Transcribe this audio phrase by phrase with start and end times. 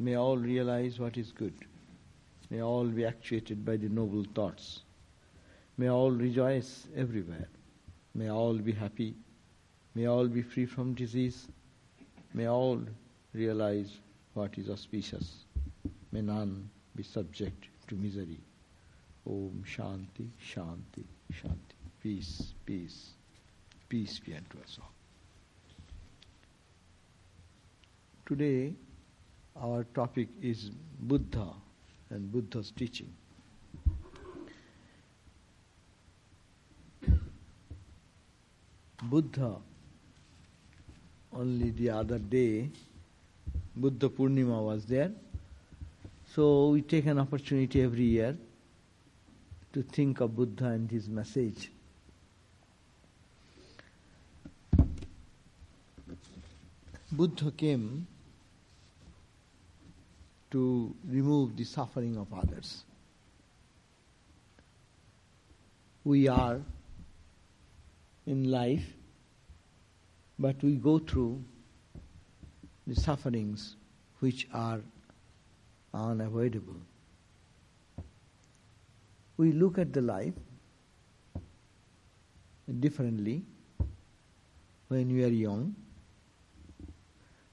[0.00, 1.52] May all realize what is good.
[2.48, 4.80] May all be actuated by the noble thoughts.
[5.76, 7.48] May all rejoice everywhere.
[8.14, 9.14] May all be happy.
[9.94, 11.46] May all be free from disease.
[12.32, 12.80] May all
[13.34, 13.92] realize
[14.32, 15.44] what is auspicious.
[16.12, 18.40] May none be subject to misery.
[19.26, 21.76] Om Shanti, Shanti, Shanti.
[22.02, 23.10] Peace, peace,
[23.90, 24.92] peace be unto us all.
[28.24, 28.72] Today,
[29.62, 31.48] our topic is Buddha
[32.10, 33.12] and Buddha's teaching.
[39.02, 39.56] Buddha,
[41.32, 42.70] only the other day,
[43.76, 45.10] Buddha Purnima was there.
[46.34, 48.36] So we take an opportunity every year
[49.72, 51.70] to think of Buddha and his message.
[57.12, 58.06] Buddha came
[60.50, 62.84] to remove the suffering of others.
[66.04, 66.60] We are
[68.26, 68.84] in life,
[70.38, 71.44] but we go through
[72.86, 73.76] the sufferings
[74.20, 74.80] which are
[75.92, 76.76] unavoidable.
[79.36, 80.34] We look at the life
[82.78, 83.42] differently
[84.88, 85.74] when we are young.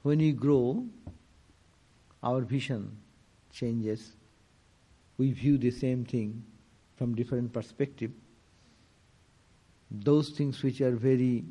[0.03, 0.86] When we grow,
[2.28, 2.97] our vision
[3.53, 4.11] changes.
[5.17, 6.44] We view the same thing
[6.97, 8.11] from different perspective.
[9.90, 11.46] Those things which are very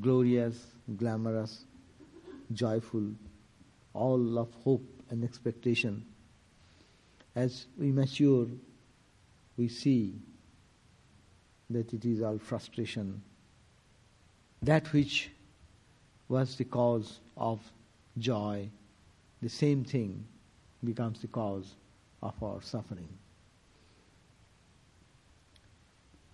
[0.00, 0.56] glorious,
[0.96, 1.64] glamorous,
[2.52, 3.12] joyful,
[3.94, 6.04] all of hope and expectation.
[7.36, 8.48] As we mature,
[9.56, 10.14] we see
[11.70, 13.22] that it is all frustration.
[14.62, 15.30] That which
[16.28, 17.60] was the cause of
[18.18, 18.68] joy,
[19.42, 20.24] the same thing
[20.84, 21.74] becomes the cause
[22.22, 23.08] of our suffering.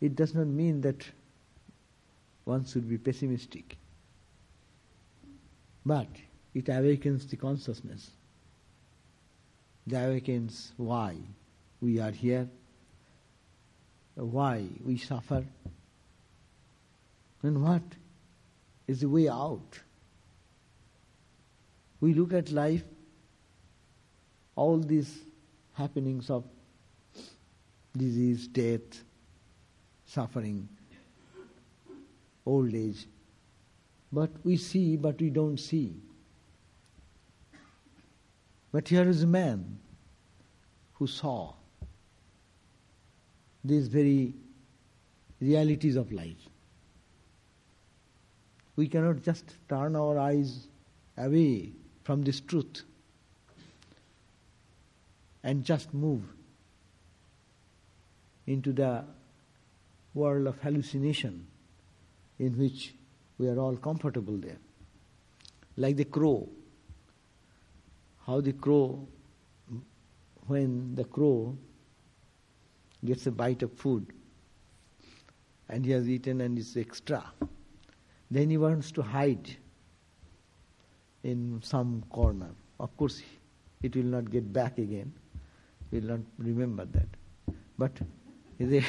[0.00, 1.04] It does not mean that
[2.44, 3.76] one should be pessimistic,
[5.87, 6.09] but
[6.54, 8.10] it awakens the consciousness.
[9.87, 11.16] It awakens why
[11.81, 12.48] we are here,
[14.14, 15.44] why we suffer,
[17.43, 17.82] and what
[18.87, 19.81] is the way out.
[22.00, 22.84] We look at life,
[24.56, 25.25] all these
[25.75, 26.44] happenings of
[27.97, 29.03] disease, death,
[30.06, 30.69] suffering,
[32.47, 33.06] old age,
[34.12, 35.97] but we see, but we don't see.
[38.72, 39.78] But here is a man
[40.94, 41.54] who saw
[43.64, 44.34] these very
[45.41, 46.48] realities of life.
[48.76, 50.69] We cannot just turn our eyes
[51.16, 51.72] away
[52.03, 52.82] from this truth
[55.44, 56.22] and just move
[58.47, 59.05] into the
[60.15, 61.47] world of hallucination
[62.38, 62.94] in which
[63.38, 64.59] we are all comfortable there.
[65.77, 66.49] Like the crow.
[68.27, 69.06] How the crow,
[70.47, 71.56] when the crow
[73.05, 74.06] gets a bite of food
[75.69, 77.22] and he has eaten and it's extra,
[78.31, 79.56] then he wants to hide
[81.22, 82.50] in some corner.
[82.81, 83.22] Of course,
[83.82, 85.12] it will not get back again.
[85.94, 87.06] Will not remember that.
[87.78, 87.93] But
[88.59, 88.84] it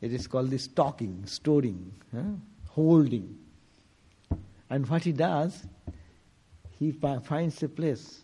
[0.00, 2.22] is called the stalking, storing, huh?
[2.68, 3.36] holding.
[4.70, 5.66] And what he does,
[6.78, 8.20] he finds a place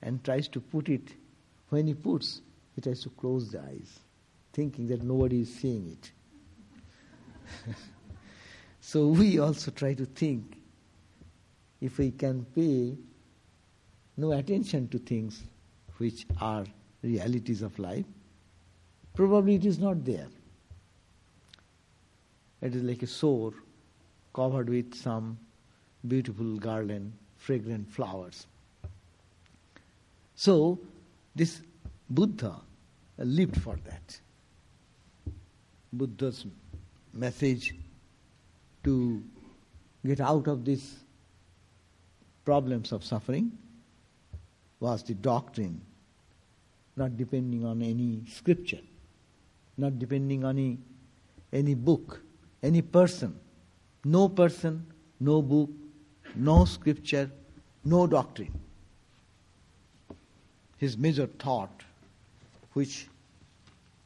[0.00, 1.12] and tries to put it.
[1.70, 2.40] When he puts,
[2.76, 3.98] he tries to close the eyes,
[4.52, 6.12] thinking that nobody is seeing it.
[8.80, 10.56] so we also try to think
[11.80, 12.96] if we can pay
[14.16, 15.42] no attention to things
[15.98, 16.64] which are
[17.02, 18.04] realities of life,
[19.14, 20.28] probably it is not there.
[22.60, 23.52] It is like a sore
[24.34, 25.38] covered with some
[26.06, 28.46] beautiful garland, fragrant flowers.
[30.34, 30.78] So,
[31.36, 31.60] this
[32.10, 32.56] Buddha
[33.18, 34.20] lived for that.
[35.92, 36.46] Buddha's
[37.12, 37.74] message
[38.82, 39.22] to
[40.04, 40.98] get out of these
[42.44, 43.56] problems of suffering
[44.84, 45.80] was the doctrine,
[46.94, 48.82] not depending on any scripture,
[49.78, 50.78] not depending on any,
[51.54, 52.20] any book,
[52.62, 53.34] any person.
[54.04, 54.84] No person,
[55.20, 55.70] no book,
[56.34, 57.30] no scripture,
[57.82, 58.52] no doctrine.
[60.76, 61.82] His major thought,
[62.74, 63.08] which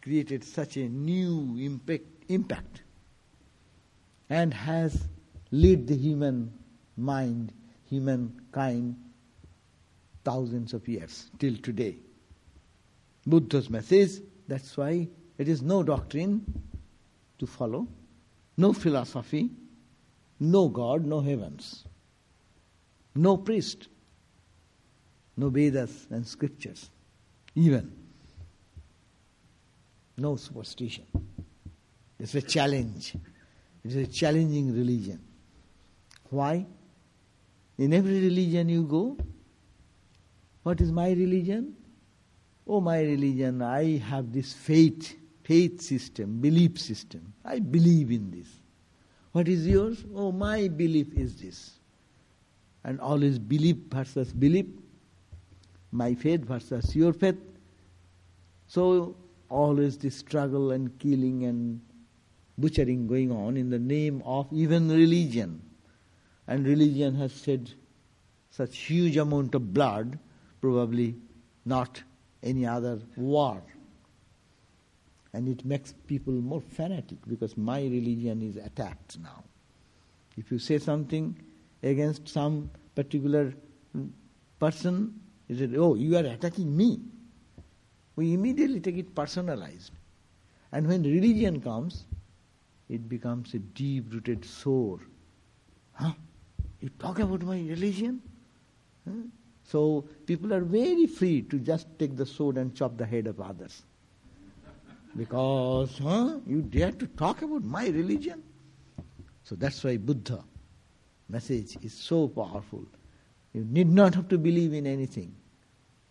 [0.00, 2.82] created such a new impact, impact
[4.30, 5.08] and has
[5.50, 6.52] led the human
[6.96, 7.52] mind,
[7.90, 8.94] humankind,
[10.28, 11.96] thousands of years till today.
[13.26, 15.08] Buddha's message, that's why
[15.38, 16.44] it is no doctrine
[17.38, 17.86] to follow,
[18.56, 19.48] no philosophy,
[20.40, 21.84] no God, no heavens,
[23.14, 23.88] no priest,
[25.36, 26.90] no Vedas and scriptures,
[27.54, 27.90] even
[30.19, 31.06] no superstition.
[32.19, 33.14] It's a challenge.
[33.84, 35.20] It is a challenging religion.
[36.28, 36.66] Why?
[37.78, 39.16] In every religion you go,
[40.69, 41.75] what is my religion?
[42.67, 47.32] Oh, my religion, I have this faith, faith system, belief system.
[47.43, 48.49] I believe in this.
[49.32, 50.05] What is yours?
[50.15, 51.79] Oh, my belief is this.
[52.85, 54.67] And always belief versus belief,
[55.91, 57.41] my faith versus your faith.
[58.67, 59.17] So,
[59.49, 61.81] always this struggle and killing and
[62.59, 65.62] butchering going on in the name of even religion.
[66.47, 67.71] And religion has shed
[68.50, 70.19] such huge amount of blood,
[70.60, 71.16] probably
[71.64, 72.02] not
[72.43, 73.62] any other war.
[75.32, 79.44] And it makes people more fanatic because my religion is attacked now.
[80.37, 81.37] If you say something
[81.82, 83.52] against some particular
[84.58, 87.00] person, you say, oh, you are attacking me.
[88.16, 89.93] We immediately take it personalized.
[90.72, 92.04] And when religion comes,
[92.88, 95.00] it becomes a deep rooted sore.
[95.93, 96.12] Huh?
[96.81, 98.22] You talk about my religion?
[99.06, 99.14] Huh?
[99.70, 103.38] So people are very free to just take the sword and chop the head of
[103.38, 103.82] others.
[105.15, 108.43] Because, huh, you dare to talk about my religion?
[109.44, 110.43] So that's why Buddha
[111.29, 112.82] message is so powerful.
[113.53, 115.35] You need not have to believe in anything.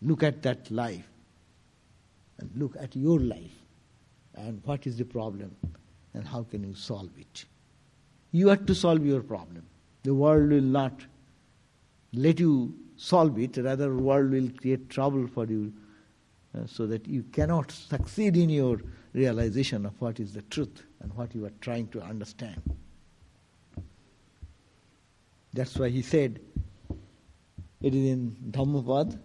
[0.03, 1.07] Look at that life
[2.37, 3.63] and look at your life
[4.35, 5.55] and what is the problem
[6.13, 7.45] and how can you solve it.
[8.31, 9.65] You have to solve your problem.
[10.03, 11.01] The world will not
[12.13, 15.71] let you solve it, rather, the world will create trouble for you
[16.57, 18.81] uh, so that you cannot succeed in your
[19.13, 22.61] realization of what is the truth and what you are trying to understand.
[25.53, 26.39] That's why he said,
[27.81, 29.19] it is in Dhammapad,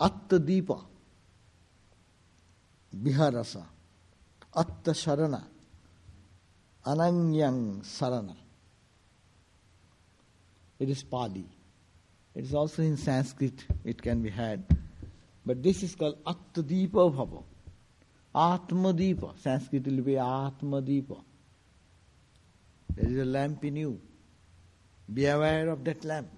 [0.00, 0.84] Atta Deepa,
[2.96, 3.64] Viharasa,
[4.54, 5.44] Atta Sharana,
[6.84, 8.36] Ananyang Sarana.
[10.78, 11.46] It is Pali.
[12.34, 14.64] It is also in Sanskrit, it can be had.
[15.44, 17.42] But this is called Attadipa Bhava.
[18.34, 19.38] Atmadipa.
[19.38, 21.22] Sanskrit will be Atmadipa.
[22.96, 24.00] There is a lamp in you.
[25.12, 26.28] Be aware of that lamp.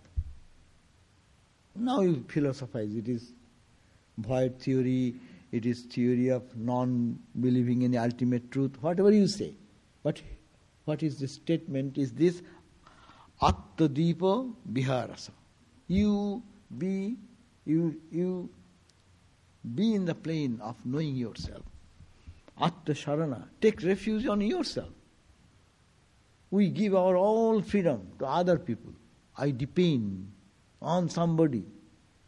[1.76, 2.94] Now you philosophize.
[2.94, 3.32] It is
[4.19, 5.14] void theory,
[5.52, 9.55] it is theory of non believing in the ultimate truth, whatever you say.
[10.02, 10.23] But
[10.85, 11.99] what is the statement?
[11.99, 12.43] Is this
[13.40, 15.31] Attadipa Viharasa.
[15.87, 16.43] You
[16.77, 17.17] be
[17.65, 18.50] you you
[19.75, 21.62] be in the plane of knowing yourself.
[22.61, 23.49] Atta Sharana.
[23.61, 24.93] Take refuge on yourself.
[26.50, 28.93] We give our all freedom to other people.
[29.37, 30.31] I depend
[30.81, 31.64] on somebody.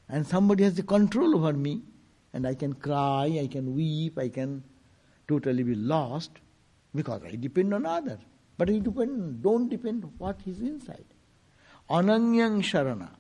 [0.09, 1.83] And somebody has the control over me.
[2.33, 4.63] And I can cry, I can weep, I can
[5.27, 6.31] totally be lost
[6.95, 8.19] because I depend on other.
[8.59, 11.05] But you depend, don't depend what is inside.
[11.89, 13.11] Ananyang Sharana,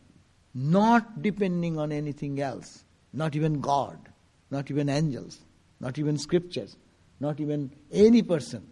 [0.56, 2.82] not depending on anything else,
[3.12, 3.98] not even God,
[4.50, 5.38] not even angels,
[5.80, 6.76] not even scriptures,
[7.20, 8.66] not even any person,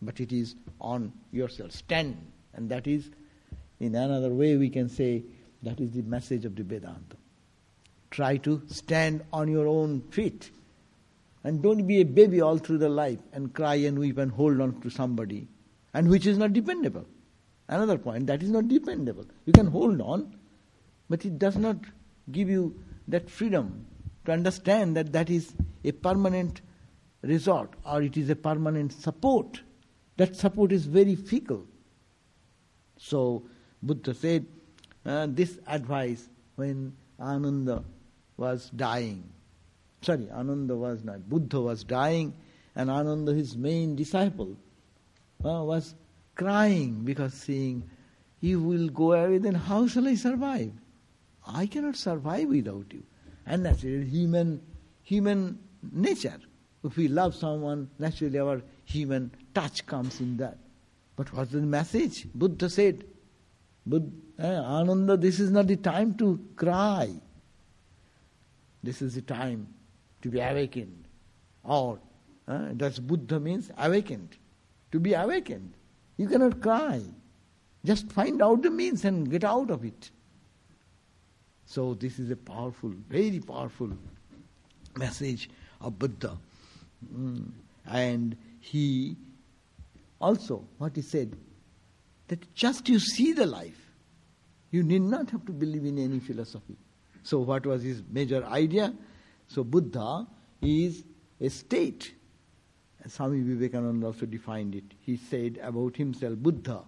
[0.00, 1.72] but it is on yourself.
[1.72, 2.16] Stand.
[2.54, 3.10] And that is,
[3.78, 5.22] in another way, we can say,
[5.62, 7.16] that is the message of the Vedanta.
[8.10, 10.50] Try to stand on your own feet.
[11.44, 14.62] And don't be a baby all through the life and cry and weep and hold
[14.62, 15.46] on to somebody
[15.92, 17.04] and which is not dependable.
[17.68, 19.26] Another point, that is not dependable.
[19.44, 20.34] You can hold on,
[21.08, 21.76] but it does not
[22.30, 23.86] give you that freedom
[24.24, 26.60] to understand that that is a permanent
[27.22, 29.60] resort or it is a permanent support.
[30.16, 31.66] That support is very fickle.
[32.98, 33.46] So,
[33.82, 34.46] Buddha said
[35.04, 37.84] uh, this advice when Ananda
[38.36, 39.28] was dying.
[40.02, 41.28] Sorry, Ananda was not.
[41.28, 42.34] Buddha was dying,
[42.74, 44.56] and Ananda, his main disciple,
[45.44, 45.94] uh, was
[46.34, 47.88] crying because seeing,
[48.40, 50.72] you will go away, then how shall I survive?
[51.46, 53.02] I cannot survive without you.
[53.46, 54.60] And naturally, human,
[55.02, 55.58] human
[55.92, 56.38] nature.
[56.84, 60.58] If we love someone, naturally our human touch comes in that.
[61.14, 62.26] But what's the message?
[62.34, 63.04] Buddha said,
[63.86, 67.10] Buddha, eh, Ananda, this is not the time to cry.
[68.82, 69.68] This is the time
[70.22, 71.04] to be awakened.
[71.64, 71.98] Or,
[72.48, 74.36] eh, that's Buddha means awakened.
[74.92, 75.72] To be awakened.
[76.16, 77.02] You cannot cry.
[77.84, 80.10] Just find out the means and get out of it.
[81.66, 83.90] So this is a powerful, very powerful
[84.96, 86.38] message of Buddha.
[87.14, 87.50] Mm.
[87.86, 89.16] And he
[90.20, 91.36] also, what he said,
[92.28, 93.78] that just you see the life,
[94.70, 96.76] you need not have to believe in any philosophy.
[97.22, 98.94] So what was his major idea?
[99.48, 100.26] So Buddha
[100.62, 101.04] is
[101.40, 102.14] a state.
[103.08, 104.84] Swami Vivekananda also defined it.
[105.00, 106.82] He said about himself, Buddha,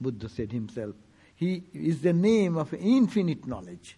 [0.00, 0.94] Buddha said himself,
[1.34, 3.96] he is the name of infinite knowledge,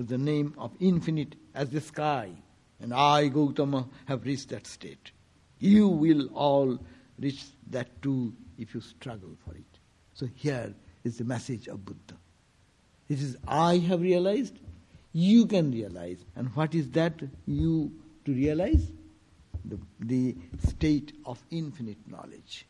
[0.00, 2.30] is the name of infinite as the sky.
[2.80, 5.12] And I, Gautama, have reached that state.
[5.58, 6.78] You will all
[7.18, 9.78] reach that too if you struggle for it.
[10.14, 10.74] So here
[11.04, 12.16] is the message of Buddha.
[13.08, 14.58] It is I have realized,
[15.12, 16.24] you can realize.
[16.34, 17.14] And what is that
[17.46, 17.92] you
[18.24, 18.90] to realize?
[19.64, 20.36] The, the
[20.68, 22.66] state of infinite knowledge,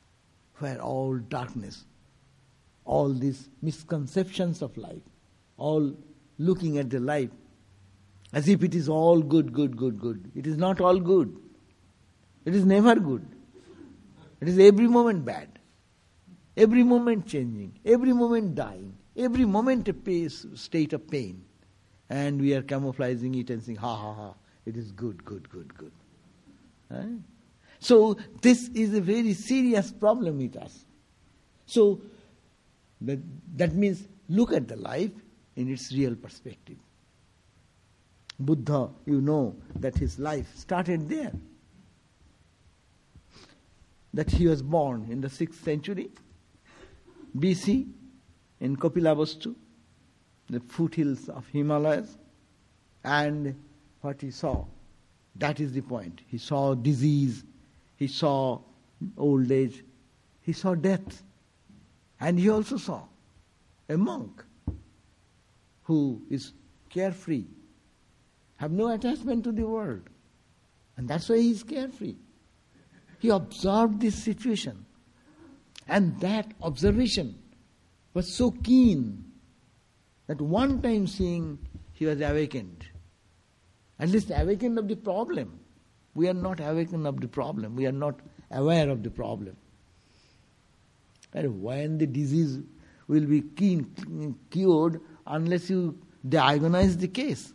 [0.58, 1.84] where all darkness,
[2.84, 5.02] all these misconceptions of life,
[5.56, 5.94] all
[6.38, 7.30] looking at the life
[8.32, 10.30] as if it is all good, good, good, good.
[10.34, 11.36] It is not all good.
[12.44, 13.26] It is never good.
[14.40, 15.58] It is every moment bad.
[16.56, 17.78] Every moment changing.
[17.84, 18.96] Every moment dying.
[19.16, 21.44] Every moment a state of pain.
[22.08, 25.76] And we are camouflaging it and saying, ha ha ha, it is good, good, good,
[25.76, 25.92] good.
[26.90, 27.18] Right?
[27.78, 30.84] So this is a very serious problem with us.
[31.66, 32.00] So
[33.00, 33.18] that,
[33.56, 35.10] that means look at the life
[35.56, 36.76] in its real perspective.
[38.38, 41.32] Buddha, you know that his life started there
[44.12, 46.10] that he was born in the 6th century
[47.36, 47.86] BC
[48.60, 49.54] in Kapilavastu,
[50.48, 52.16] the foothills of Himalayas,
[53.04, 53.54] and
[54.00, 54.64] what he saw.
[55.36, 56.22] That is the point.
[56.28, 57.44] He saw disease,
[57.96, 58.60] he saw
[59.18, 59.84] old age,
[60.40, 61.22] he saw death,
[62.18, 63.02] and he also saw
[63.90, 64.42] a monk
[65.86, 66.52] who is
[66.90, 67.44] carefree,
[68.56, 70.02] have no attachment to the world,
[70.96, 72.16] and that's why he is carefree.
[73.18, 74.84] He observed this situation.
[75.88, 77.38] And that observation
[78.14, 79.24] was so keen
[80.26, 81.58] that one time seeing
[81.92, 82.84] he was awakened.
[83.98, 85.60] At least awakened of the problem.
[86.14, 87.76] We are not awakened of the problem.
[87.76, 88.18] We are not
[88.50, 89.56] aware of the problem.
[91.32, 92.58] And when the disease
[93.06, 97.52] will be keen, cured unless you diagnose the case.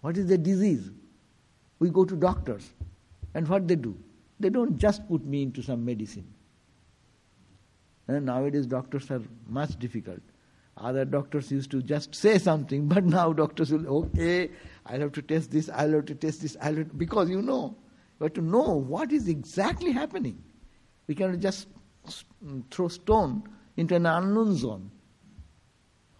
[0.00, 0.90] What is the disease?
[1.78, 2.70] We go to doctors.
[3.34, 3.96] And what they do?
[4.40, 6.32] They don't just put me into some medicine.
[8.06, 10.20] And nowadays doctors are much difficult.
[10.76, 14.50] Other doctors used to just say something, but now doctors will, okay,
[14.86, 17.76] I'll have to test this, I'll have to test this, I'll to, because you know,
[18.18, 20.42] you have to know what is exactly happening.
[21.06, 21.66] We cannot just
[22.44, 23.42] mm, throw stone
[23.76, 24.90] into an unknown zone.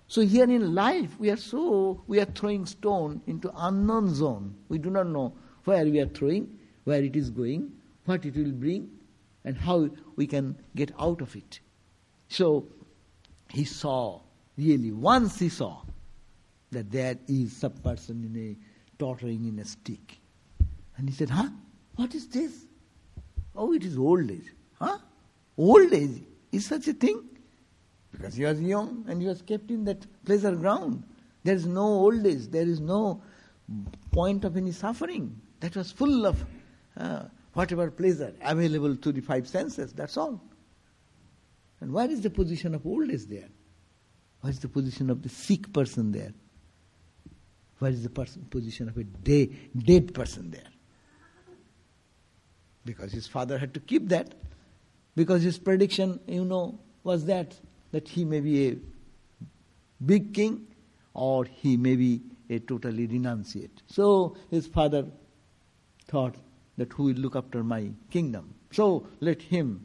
[0.09, 4.55] So here in life, we are so, we are throwing stone into unknown zone.
[4.69, 5.35] We do not know
[5.65, 7.73] where we are throwing, where it is going,
[8.07, 8.89] what it will bring,
[9.45, 11.61] and how we can get out of it.
[12.29, 12.67] So
[13.51, 14.23] he saw,
[14.57, 15.83] really, once he saw
[16.71, 18.57] that there is some person in a
[18.99, 20.19] tottering in a stick.
[20.97, 21.51] And he said, Huh?
[21.97, 22.65] What is this?
[23.55, 24.55] Oh, it is old age.
[24.79, 24.99] Huh?
[25.57, 27.25] Old age is such a thing?
[28.13, 31.05] Because he was young and he was kept in that pleasure ground.
[31.45, 33.23] There is no old age, there is no
[34.11, 35.41] point of any suffering.
[35.61, 36.45] That was full of
[36.97, 40.41] uh, whatever pleasure available to the five senses, that's all.
[41.81, 43.49] And where is the position of old age there?
[44.41, 46.33] What is the position of the sick person there?
[47.79, 50.71] Where is the person, position of a day, dead person there?
[52.85, 54.35] Because his father had to keep that.
[55.15, 57.55] Because his prediction, you know, was that,
[57.93, 58.77] that he may be a
[60.05, 60.67] big king
[61.15, 63.83] or he may be a totally renunciate.
[63.87, 65.07] So his father
[66.07, 66.37] thought
[66.77, 68.55] that who will look after my kingdom.
[68.71, 69.85] So let him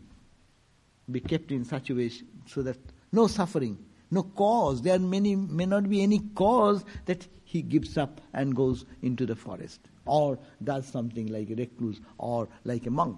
[1.11, 2.11] be kept in such a way
[2.45, 2.77] so that
[3.11, 3.77] no suffering,
[4.11, 8.85] no cause, there many, may not be any cause that he gives up and goes
[9.01, 13.17] into the forest or does something like a recluse or like a monk.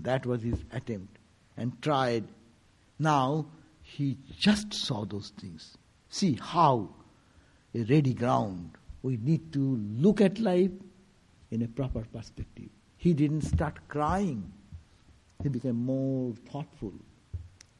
[0.00, 1.18] That was his attempt
[1.56, 2.24] and tried.
[2.98, 3.46] Now
[3.82, 5.76] he just saw those things.
[6.08, 6.88] See how
[7.74, 8.70] a ready ground.
[9.02, 10.70] We need to look at life
[11.50, 12.68] in a proper perspective.
[12.96, 14.52] He didn't start crying.
[15.42, 16.92] He became more thoughtful.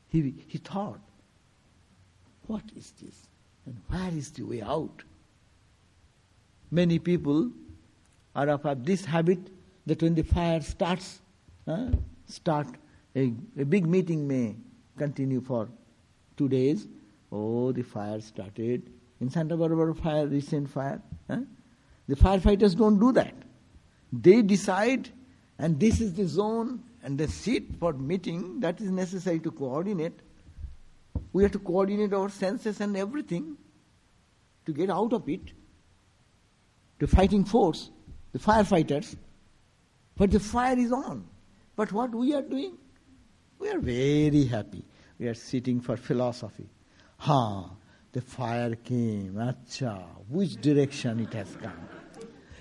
[0.09, 1.01] He, he thought,
[2.47, 3.29] what is this?
[3.67, 5.03] And where is the way out?
[6.71, 7.51] Many people
[8.37, 9.39] are of this habit
[9.87, 11.21] that when the fire starts,
[11.67, 11.87] uh,
[12.27, 12.67] start
[13.17, 14.57] a, a big meeting may
[14.97, 15.69] continue for
[16.37, 16.87] two days.
[17.33, 18.91] Oh, the fire started.
[19.21, 21.01] In Santa Barbara fire, recent fire.
[21.29, 21.41] Huh?
[22.09, 23.35] The firefighters don't do that.
[24.13, 25.11] They decide,
[25.59, 30.21] and this is the zone, and the seat for meeting that is necessary to coordinate.
[31.33, 33.57] We have to coordinate our senses and everything
[34.67, 35.53] to get out of it.
[36.99, 37.91] The fighting force,
[38.33, 39.17] the firefighters.
[40.17, 41.27] But the fire is on.
[41.77, 42.79] But what we are doing?
[43.65, 44.85] We are very happy.
[45.19, 46.69] We are sitting for philosophy.
[47.17, 47.71] Ha,
[48.13, 49.37] the fire came.
[49.37, 51.89] Acha, which direction it has come?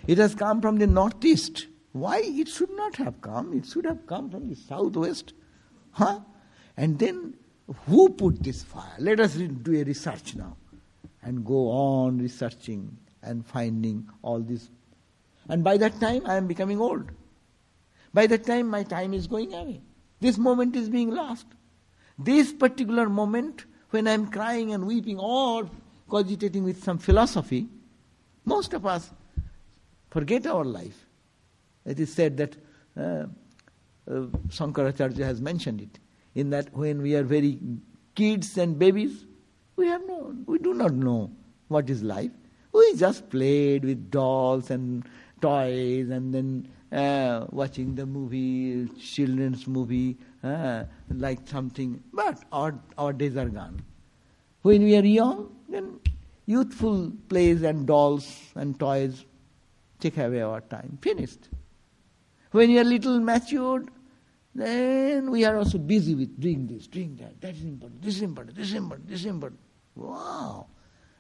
[0.08, 1.68] It has come from the northeast.
[1.92, 2.22] Why?
[2.24, 3.52] It should not have come.
[3.52, 5.34] It should have come from the southwest.
[5.92, 6.22] Huh?
[6.78, 7.34] And then,
[7.86, 8.96] who put this fire?
[8.98, 10.56] Let us do a research now.
[11.22, 14.70] And go on researching and finding all this.
[15.50, 17.12] And by that time, I am becoming old.
[18.14, 19.82] By that time, my time is going away.
[20.24, 21.46] This moment is being lost.
[22.18, 25.70] This particular moment, when I am crying and weeping or
[26.10, 27.68] cogitating with some philosophy,
[28.46, 29.12] most of us
[30.12, 31.08] forget our life.
[31.86, 32.56] It is said that
[32.96, 36.00] uh, uh, Sankaracharya has mentioned it,
[36.36, 37.60] in that when we are very
[38.16, 39.26] kids and babies,
[39.76, 41.32] we have no, we do not know
[41.68, 42.32] what is life.
[42.72, 45.04] We just played with dolls and
[45.42, 52.02] toys and then uh, watching the movie, children's movie, uh, like something.
[52.14, 53.82] But our, our days are gone.
[54.62, 56.00] When we are young, then
[56.46, 59.26] youthful plays and dolls and toys
[60.00, 60.98] take away our time.
[61.02, 61.50] Finished.
[62.52, 63.90] When you are little matured,
[64.54, 67.42] then we are also busy with doing this, doing that.
[67.42, 69.60] That is important, this is important, this is important, this is important.
[69.96, 70.68] Wow.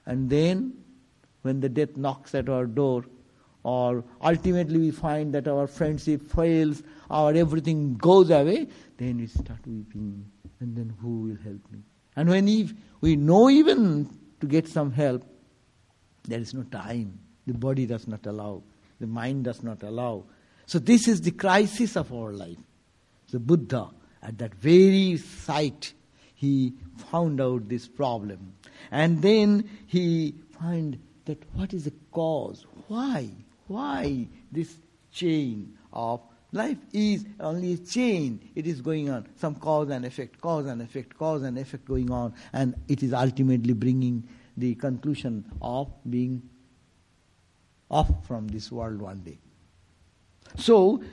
[0.05, 0.73] And then,
[1.41, 3.05] when the death knocks at our door,
[3.63, 9.60] or ultimately we find that our friendship fails, our everything goes away, then we start
[9.65, 10.26] weeping.
[10.60, 11.80] And then who will help me?
[12.15, 15.23] And when if we know even to get some help,
[16.28, 17.19] there is no time.
[17.47, 18.63] The body does not allow.
[18.99, 20.26] The mind does not allow.
[20.65, 22.58] So this is the crisis of our life.
[23.32, 23.89] The Buddha,
[24.21, 25.93] at that very sight,
[26.36, 26.73] he
[27.10, 28.54] found out this problem.
[28.91, 32.65] And then he find that what is the cause?
[32.88, 33.30] Why?
[33.73, 34.71] Why this
[35.12, 38.51] chain of life is only a chain.
[38.53, 39.27] It is going on.
[39.36, 42.36] Some cause and effect, cause and effect, cause and effect going on.
[42.53, 46.43] And it is ultimately bringing the conclusion of being
[47.89, 49.39] off from this world one day.
[50.55, 51.03] So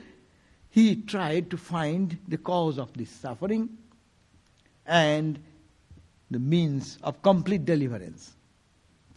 [0.69, 3.71] he tried to find the cause of this suffering
[4.85, 5.39] and
[6.31, 8.35] the means of complete deliverance.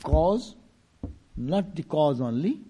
[0.02, 0.56] Cause,
[1.36, 2.62] not the cause only.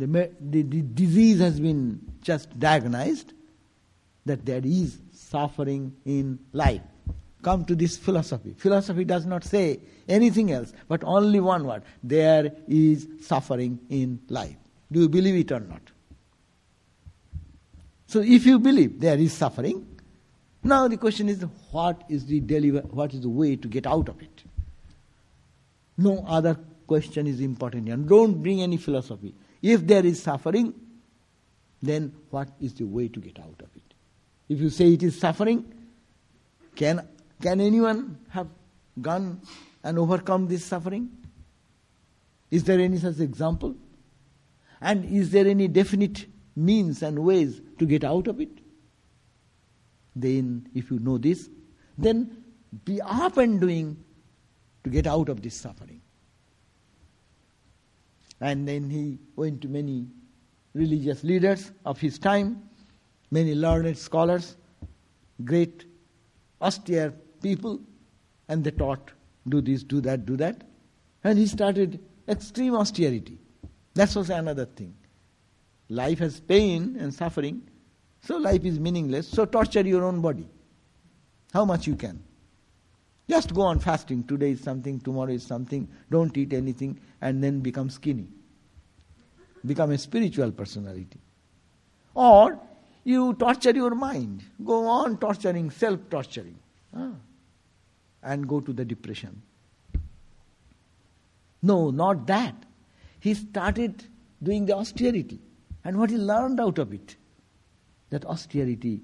[0.00, 3.34] The, the, the disease has been just diagnosed
[4.24, 6.80] that there is suffering in life.
[7.42, 8.54] Come to this philosophy.
[8.56, 11.82] Philosophy does not say anything else, but only one word.
[12.02, 14.56] There is suffering in life.
[14.90, 15.82] Do you believe it or not?
[18.06, 19.86] So if you believe there is suffering,
[20.62, 24.08] now the question is what is the deliver what is the way to get out
[24.08, 24.44] of it?
[25.98, 29.34] No other question is important and don't bring any philosophy.
[29.62, 30.74] If there is suffering,
[31.82, 33.94] then what is the way to get out of it?
[34.48, 35.72] If you say it is suffering,
[36.74, 37.06] can
[37.40, 38.48] can anyone have
[39.00, 39.40] gone
[39.82, 41.10] and overcome this suffering?
[42.50, 43.76] Is there any such example?
[44.80, 48.50] And is there any definite means and ways to get out of it?
[50.16, 51.48] Then, if you know this,
[51.96, 52.44] then
[52.84, 53.96] be up and doing
[54.84, 56.00] to get out of this suffering.
[58.40, 60.06] And then he went to many
[60.74, 62.62] religious leaders of his time,
[63.30, 64.56] many learned scholars,
[65.44, 65.84] great
[66.60, 67.80] austere people,
[68.48, 69.12] and they taught
[69.48, 70.62] do this, do that, do that.
[71.24, 73.38] And he started extreme austerity.
[73.94, 74.94] That's also another thing.
[75.88, 77.62] Life has pain and suffering,
[78.22, 80.48] so life is meaningless, so torture your own body.
[81.52, 82.22] How much you can.
[83.30, 84.24] Just go on fasting.
[84.24, 85.88] Today is something, tomorrow is something.
[86.10, 88.26] Don't eat anything, and then become skinny.
[89.64, 91.20] Become a spiritual personality.
[92.14, 92.58] Or
[93.04, 94.42] you torture your mind.
[94.64, 96.58] Go on torturing, self torturing.
[96.94, 97.12] Ah
[98.22, 99.42] and go to the depression.
[101.62, 102.54] No, not that.
[103.20, 104.04] He started
[104.42, 105.40] doing the austerity.
[105.84, 107.16] And what he learned out of it,
[108.10, 109.02] that austerity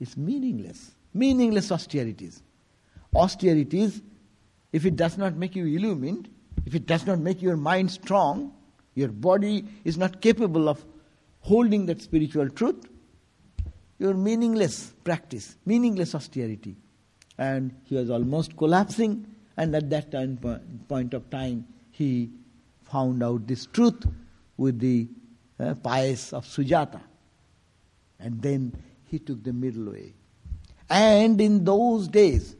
[0.00, 0.94] is meaningless.
[1.14, 2.42] Meaningless austerities.
[3.16, 4.02] Austerities,
[4.72, 6.28] if it does not make you illumined,
[6.64, 8.52] if it does not make your mind strong,
[8.94, 10.84] your body is not capable of
[11.40, 12.88] holding that spiritual truth,
[13.98, 16.76] your meaningless practice, meaningless austerity.
[17.38, 19.26] And he was almost collapsing,
[19.56, 20.38] and at that time,
[20.88, 22.30] point of time, he
[22.90, 24.06] found out this truth
[24.56, 25.08] with the
[25.58, 27.00] uh, pious of Sujata.
[28.18, 28.72] And then
[29.04, 30.14] he took the middle way.
[30.88, 32.56] And in those days,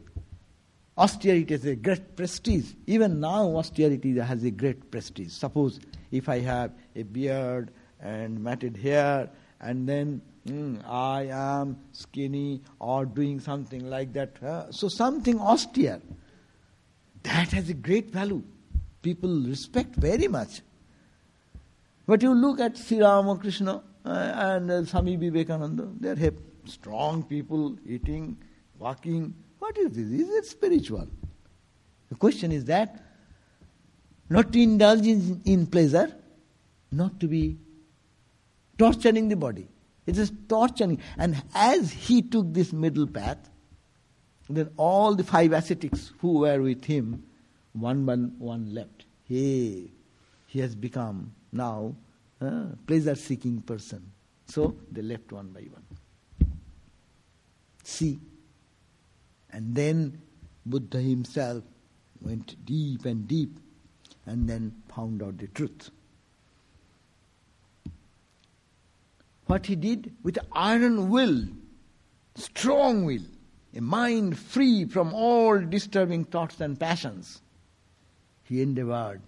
[0.97, 2.73] austerity has a great prestige.
[2.87, 5.33] Even now, austerity has a great prestige.
[5.33, 5.81] Suppose
[6.11, 9.31] if I have a beard and matted hair,
[9.61, 14.43] and then mm, I am skinny or doing something like that.
[14.43, 16.01] Uh, so, something austere.
[17.23, 18.43] That has a great value.
[19.03, 20.63] People respect very much.
[22.07, 26.33] But you look at Sri Ramakrishna uh, and uh, Swami Vivekananda, they are
[26.67, 28.37] strong people, eating,
[28.79, 29.35] walking.
[29.59, 30.07] What is this?
[30.07, 31.09] Is it spiritual?
[32.09, 33.03] The question is that
[34.29, 36.15] not to indulge in, in pleasure,
[36.93, 37.57] not to be
[38.79, 39.69] torturing the body.
[40.07, 41.01] It is torturing.
[41.17, 43.51] And as he took this middle path,
[44.49, 47.25] then all the five ascetics who were with him,
[47.73, 49.07] one by one left.
[49.25, 49.91] He,
[50.47, 51.97] he has become now
[52.41, 54.13] a pleasure seeking person.
[54.47, 55.85] So they left one by one.
[57.83, 58.21] See.
[59.57, 60.21] And then
[60.67, 61.65] Buddha himself
[62.21, 63.59] went deep and deep
[64.27, 65.91] and then found out the truth.
[69.47, 71.45] What he did with iron will,
[72.35, 73.23] strong will,
[73.75, 77.41] a mind free from all disturbing thoughts and passions,
[78.45, 79.23] he endeavored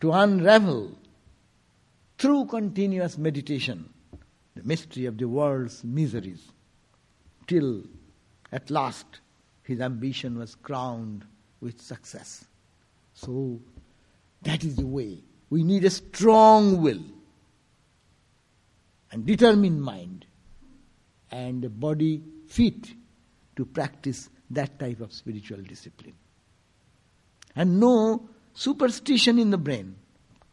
[0.00, 0.96] to unravel
[2.18, 3.92] through continuous meditation
[4.54, 6.52] the mystery of the world's miseries,
[7.48, 7.82] till
[8.52, 9.20] at last
[9.62, 11.24] his ambition was crowned
[11.60, 12.44] with success.
[13.14, 13.60] So
[14.42, 15.22] that is the way.
[15.50, 17.02] We need a strong will
[19.12, 20.26] and determined mind
[21.30, 22.88] and a body fit
[23.56, 26.14] to practice that type of spiritual discipline.
[27.54, 29.96] And no superstition in the brain.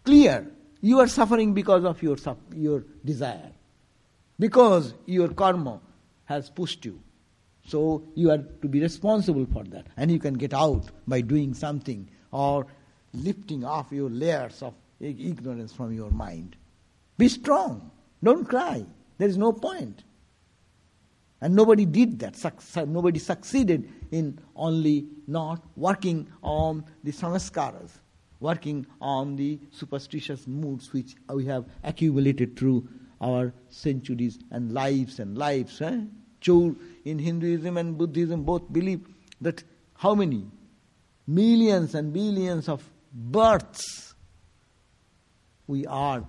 [0.03, 0.47] Clear
[0.81, 2.17] you are suffering because of your,
[2.55, 3.51] your desire,
[4.39, 5.79] because your karma
[6.25, 6.99] has pushed you.
[7.67, 9.87] So you are to be responsible for that.
[9.97, 12.65] And you can get out by doing something or
[13.13, 16.55] lifting off your layers of ignorance from your mind.
[17.17, 17.91] Be strong.
[18.23, 18.85] Don't cry.
[19.17, 20.03] There is no point.
[21.41, 22.87] And nobody did that.
[22.87, 27.99] Nobody succeeded in only not working on the samskaras
[28.39, 32.87] working on the superstitious moods which we have accumulated through
[33.21, 35.81] our centuries and lives and lives.
[35.81, 36.01] Eh?
[36.41, 39.01] Chou in Hinduism and Buddhism both believe
[39.41, 39.63] that
[39.95, 40.45] how many
[41.25, 44.13] millions and billions of births
[45.67, 46.23] we are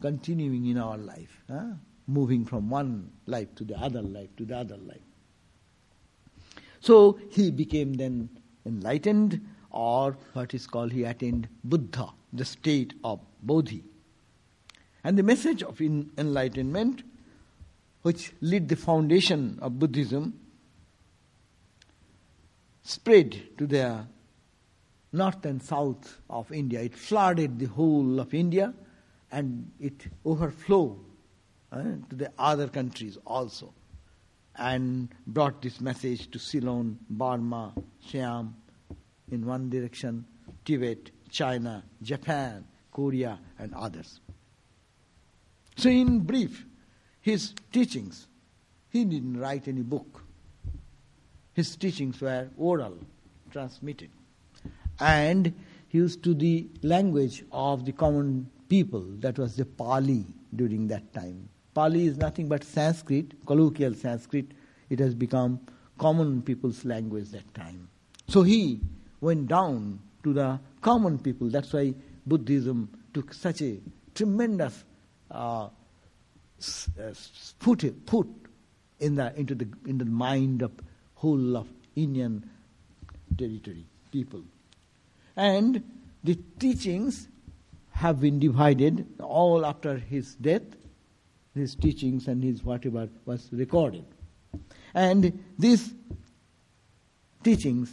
[0.00, 1.72] continuing in our life, eh?
[2.06, 5.00] moving from one life to the other life to the other life.
[6.80, 8.28] So he became then
[8.66, 13.84] enlightened or what is called he attained Buddha, the state of Bodhi.
[15.04, 17.02] And the message of enlightenment,
[18.02, 20.38] which lit the foundation of Buddhism,
[22.82, 24.06] spread to the
[25.12, 26.80] north and south of India.
[26.80, 28.74] It flooded the whole of India
[29.30, 30.98] and it overflowed
[31.70, 33.72] uh, to the other countries also
[34.56, 37.72] and brought this message to Ceylon, Burma,
[38.06, 38.54] Siam,
[39.30, 40.26] in one direction
[40.64, 44.20] Tibet, China, Japan, Korea, and others.
[45.76, 46.66] So, in brief,
[47.22, 48.26] his teachings,
[48.90, 50.22] he didn't write any book.
[51.54, 52.98] His teachings were oral,
[53.50, 54.10] transmitted.
[55.00, 55.54] And
[55.88, 61.12] he used to the language of the common people, that was the Pali during that
[61.12, 61.48] time.
[61.74, 64.46] Pali is nothing but Sanskrit, colloquial Sanskrit.
[64.90, 65.60] It has become
[65.98, 67.88] common people's language that time.
[68.28, 68.80] So he
[69.20, 71.48] went down to the common people.
[71.48, 71.94] That's why
[72.26, 73.78] Buddhism took such a
[74.14, 74.84] tremendous
[75.30, 75.68] uh,
[77.58, 78.28] put, uh, put
[79.00, 80.72] in the, into the, into the mind of
[81.14, 82.48] whole of Indian
[83.36, 84.42] territory people.
[85.36, 85.82] And
[86.24, 87.28] the teachings
[87.90, 90.62] have been divided all after his death.
[91.54, 94.04] His teachings and his whatever was recorded.
[94.94, 95.94] And these
[97.42, 97.90] teachings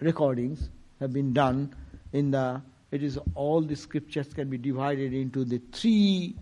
[0.00, 0.68] recordings
[1.00, 1.74] have been done
[2.12, 6.36] in the it is all the scriptures can be divided into the three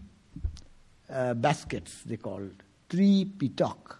[1.13, 3.97] uh, baskets they called three pitak.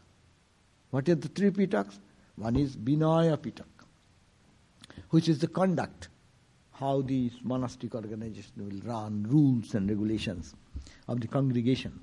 [0.91, 1.99] What are the three pitaks?
[2.37, 3.65] One is Vinaya Pitak,
[5.11, 6.09] which is the conduct,
[6.73, 10.55] how the monastic organization will run, rules and regulations
[11.09, 12.01] of the congregation.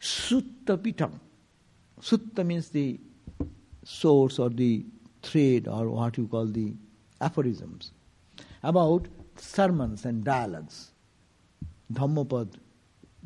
[0.00, 1.20] Sutta Pitam.
[2.00, 2.98] Sutta means the
[3.84, 4.84] source or the
[5.22, 6.72] thread or what you call the
[7.20, 7.92] aphorisms
[8.62, 10.92] about sermons and dialogues.
[11.92, 12.54] Dhammapad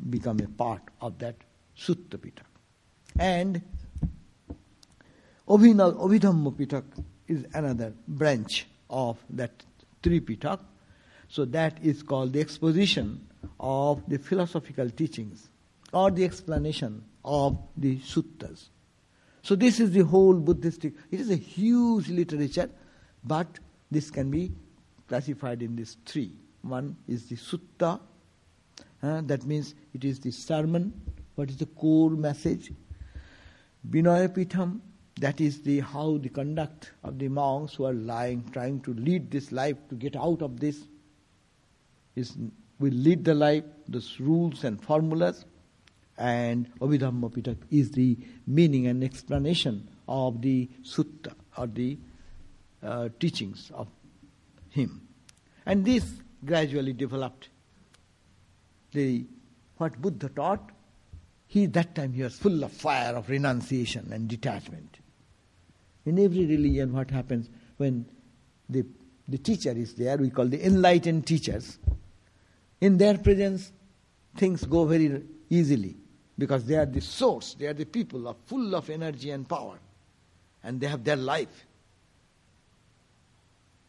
[0.09, 1.35] become a part of that
[1.77, 2.45] Sutta Pitak.
[3.17, 3.61] And
[5.47, 6.83] Abhidhamma Pitak
[7.27, 9.63] is another branch of that
[10.01, 10.59] Tripitak.
[11.27, 13.27] So that is called the exposition
[13.59, 15.49] of the philosophical teachings
[15.91, 18.69] or the explanation of the suttas.
[19.41, 20.93] So this is the whole Buddhistic.
[21.11, 22.69] It is a huge literature,
[23.23, 23.47] but
[23.91, 24.51] this can be
[25.07, 26.31] classified in these three.
[26.61, 27.99] One is the sutta,
[29.03, 30.93] that means it is the sermon,
[31.35, 32.71] what is the core message.
[33.89, 34.79] Vinaya Pitham,
[35.19, 39.29] that is the how the conduct of the monks who are lying, trying to lead
[39.29, 40.87] this life to get out of this
[42.15, 42.35] is
[42.79, 45.45] will lead the life, those rules and formulas,
[46.17, 51.97] and Abhidhamma Pitak is the meaning and explanation of the sutta or the
[52.81, 53.87] uh, teachings of
[54.69, 55.07] him.
[55.65, 56.05] And this
[56.45, 57.49] gradually developed.
[58.93, 59.25] The
[59.77, 60.71] what Buddha taught,
[61.47, 64.99] he that time he was full of fire of renunciation and detachment.
[66.05, 68.05] In every religion, what happens when
[68.69, 68.85] the,
[69.27, 71.79] the teacher is there, we call the enlightened teachers,
[72.81, 73.71] in their presence,
[74.35, 75.95] things go very easily
[76.37, 79.79] because they are the source, they are the people are full of energy and power,
[80.63, 81.65] and they have their life.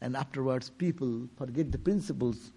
[0.00, 2.52] And afterwards, people forget the principles.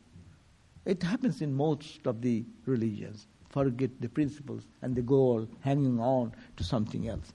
[0.87, 3.27] It happens in most of the religions.
[3.49, 7.33] Forget the principles and they go hanging on to something else.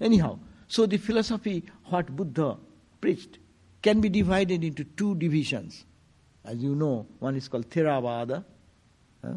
[0.00, 2.56] Anyhow, so the philosophy, what Buddha
[3.02, 3.38] preached,
[3.82, 5.84] can be divided into two divisions.
[6.42, 8.42] As you know, one is called Theravada,
[9.22, 9.28] uh,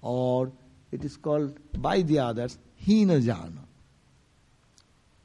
[0.00, 0.50] or
[0.90, 3.66] it is called by the others Hina Jana.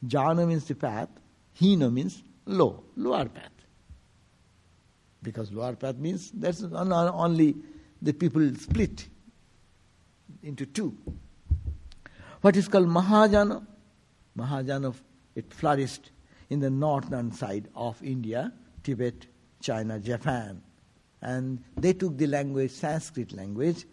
[0.06, 1.10] Jana means the path,
[1.58, 3.57] Hina means low, lower path.
[5.24, 7.56] Because lower path means that's only
[8.02, 9.08] the people split
[10.44, 10.96] into two.
[12.42, 13.66] What is called Mahajana?
[14.38, 14.94] Mahajana,
[15.36, 16.12] it flourished
[16.50, 18.54] in the northern side of India,
[18.84, 19.26] Tibet,
[19.62, 20.62] China, Japan.
[21.22, 23.86] And they took the language, Sanskrit language,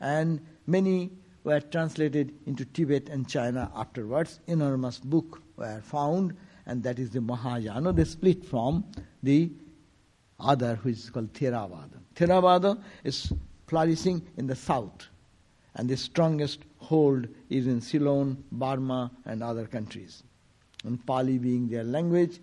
[0.00, 1.10] and many
[1.44, 4.40] were translated into Tibet and China afterwards.
[4.46, 7.92] Enormous books were found, and that is the Mahayana.
[7.92, 8.84] They split from
[9.22, 9.52] the
[10.40, 11.98] other, which is called Theravada.
[12.14, 13.32] Theravada is
[13.66, 15.06] flourishing in the south,
[15.74, 20.22] and the strongest hold is in Ceylon, Burma, and other countries.
[20.84, 22.40] And Pali being their language,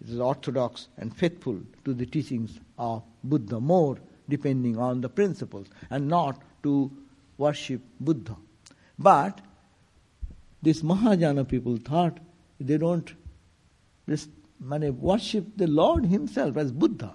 [0.00, 5.66] it is orthodox and faithful to the teachings of Buddha more, depending on the principles,
[5.90, 6.90] and not to
[7.38, 8.36] worship Buddha.
[8.98, 9.40] But
[10.62, 12.18] these Mahajana people thought
[12.60, 13.12] they don't
[14.08, 17.14] just worship the Lord Himself as Buddha.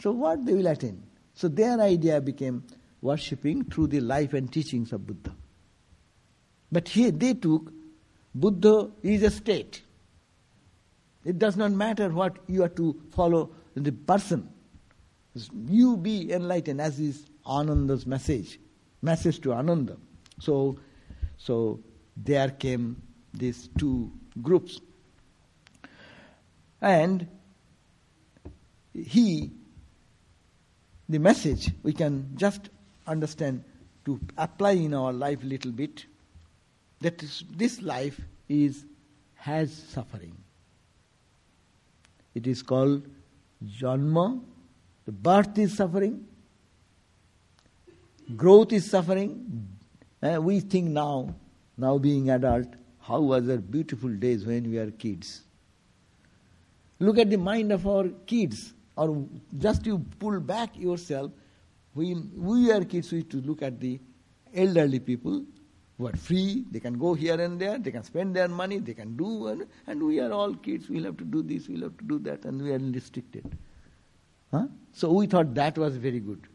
[0.00, 1.02] So what they will attain?
[1.34, 2.64] So their idea became
[3.00, 5.34] worshipping through the life and teachings of Buddha.
[6.70, 7.72] But here they took
[8.34, 9.82] Buddha is a state.
[11.24, 14.50] It does not matter what you are to follow the person.
[15.68, 18.60] You be enlightened, as is Ananda's message,
[19.02, 19.96] message to Ananda.
[20.40, 20.78] So,
[21.36, 21.80] so
[22.16, 24.80] there came these two groups.
[26.80, 27.26] And
[28.92, 29.52] he,
[31.08, 32.68] the message, we can just
[33.06, 33.62] understand
[34.04, 36.06] to apply in our life a little bit
[37.00, 37.24] that
[37.56, 38.84] this life is
[39.34, 40.36] has suffering.
[42.34, 43.06] It is called
[43.64, 44.40] janma.
[45.04, 46.26] The birth is suffering.
[48.36, 49.68] Growth is suffering.
[50.22, 51.34] Uh, we think now,
[51.76, 52.66] now being adult,
[53.00, 55.42] how was our beautiful days when we were kids.
[56.98, 59.26] Look at the mind of our kids, or
[59.58, 61.30] just you pull back yourself.
[61.94, 64.00] We, we are kids, we to look at the
[64.54, 65.44] elderly people
[65.98, 68.92] who are free, they can go here and there, they can spend their money, they
[68.92, 71.96] can do, and, and we are all kids, we'll have to do this, we'll have
[71.96, 73.56] to do that, and we are restricted.
[74.50, 74.66] Huh?
[74.92, 76.46] So we thought that was very good.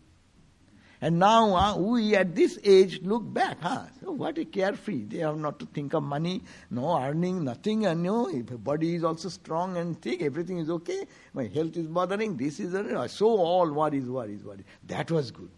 [1.04, 3.86] And now uh, we at this age look back, huh?
[4.04, 5.06] So what a carefree.
[5.06, 9.04] They have not to think of money, no earning, nothing, and no, if body is
[9.04, 11.08] also strong and thick, everything is okay.
[11.34, 14.66] My health is bothering, this is, uh, so all worries, worries, worries.
[14.86, 15.50] That was good.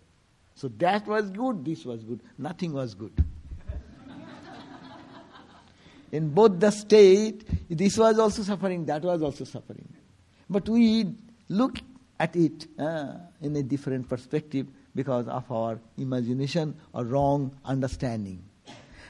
[0.56, 2.22] So that was good, this was good.
[2.38, 3.12] Nothing was good.
[6.14, 9.92] In both the state, this was also suffering, that was also suffering.
[10.50, 11.16] But we
[11.50, 11.80] look
[12.18, 18.44] at it uh, in a different perspective because of our imagination or wrong understanding.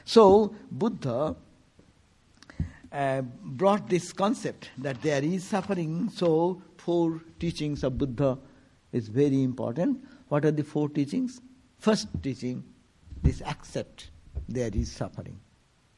[0.04, 1.36] So, Buddha
[2.92, 8.38] uh, brought this concept that there is suffering, so four teachings of Buddha
[8.92, 10.04] is very important.
[10.28, 11.40] What are the four teachings?
[11.78, 12.64] First teaching,
[13.22, 14.10] this accept
[14.48, 15.40] there is suffering.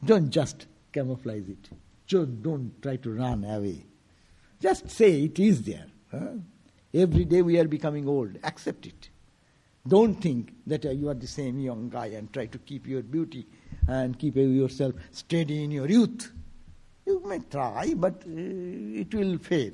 [0.05, 1.68] Don't just camouflage it.
[2.09, 3.85] Don't, don't try to run away.
[4.61, 5.87] Just say it is there.
[6.11, 6.38] Huh?
[6.94, 8.38] Every day we are becoming old.
[8.42, 9.09] Accept it.
[9.87, 13.03] Don't think that uh, you are the same young guy and try to keep your
[13.03, 13.46] beauty
[13.88, 16.33] and keep yourself steady in your youth.
[17.07, 19.72] You may try, but uh, it will fail.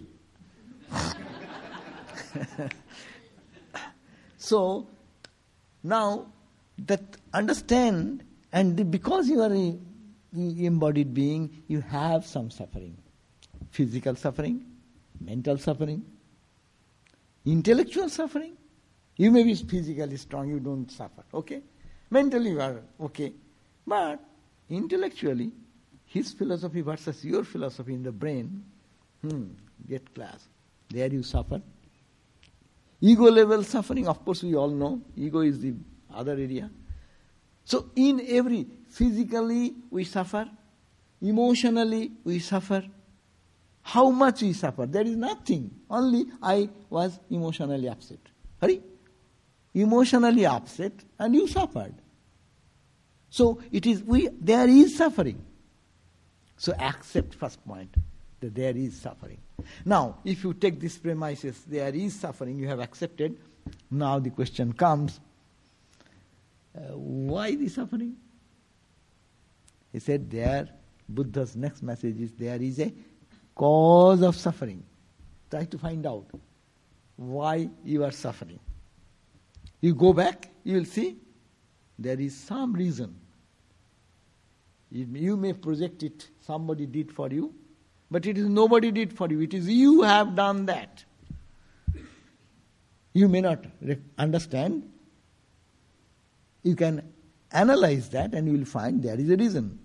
[4.37, 4.87] so,
[5.83, 6.27] now
[6.87, 8.23] that understand,
[8.53, 9.79] and because you are a
[10.35, 12.97] embodied being, you have some suffering
[13.71, 14.65] physical suffering,
[15.21, 16.05] mental suffering,
[17.47, 18.57] intellectual suffering.
[19.23, 21.63] You may be physically strong, you don't suffer, okay?
[22.11, 23.33] Mentally you are okay.
[23.87, 24.19] But
[24.69, 25.53] intellectually,
[26.07, 28.65] his philosophy versus your philosophy in the brain,
[29.21, 29.45] hmm,
[29.89, 30.49] get class.
[30.91, 31.63] There you suffer.
[33.01, 35.01] Ego level suffering, of course, we all know.
[35.17, 35.73] Ego is the
[36.13, 36.69] other area.
[37.65, 40.51] So, in every, physically we suffer,
[41.21, 42.83] emotionally we suffer,
[43.83, 44.85] how much we suffer?
[44.87, 45.71] There is nothing.
[45.89, 48.19] Only I was emotionally upset.
[48.61, 48.83] Hurry.
[49.75, 51.95] Emotionally upset and you suffered.
[53.31, 55.43] So it is we there is suffering.
[56.57, 57.95] So accept first point
[58.41, 59.39] that there is suffering.
[59.85, 63.39] Now, if you take this premises, there is suffering, you have accepted.
[63.91, 65.21] Now the question comes,
[66.77, 68.17] uh, why the suffering?
[69.93, 70.69] He said there,
[71.09, 72.93] Buddha's next message is there is a
[73.55, 74.83] cause of suffering.
[75.51, 76.27] Try to find out
[77.17, 78.59] why you are suffering.
[79.83, 81.17] You go back, you will see
[81.99, 83.17] there is some reason.
[84.91, 87.53] You may project it, somebody did for you,
[88.11, 89.41] but it is nobody did for you.
[89.41, 91.05] It is you have done that.
[93.13, 93.65] You may not
[94.17, 94.89] understand.
[96.63, 97.13] You can
[97.51, 99.79] analyze that and you will find there is a reason.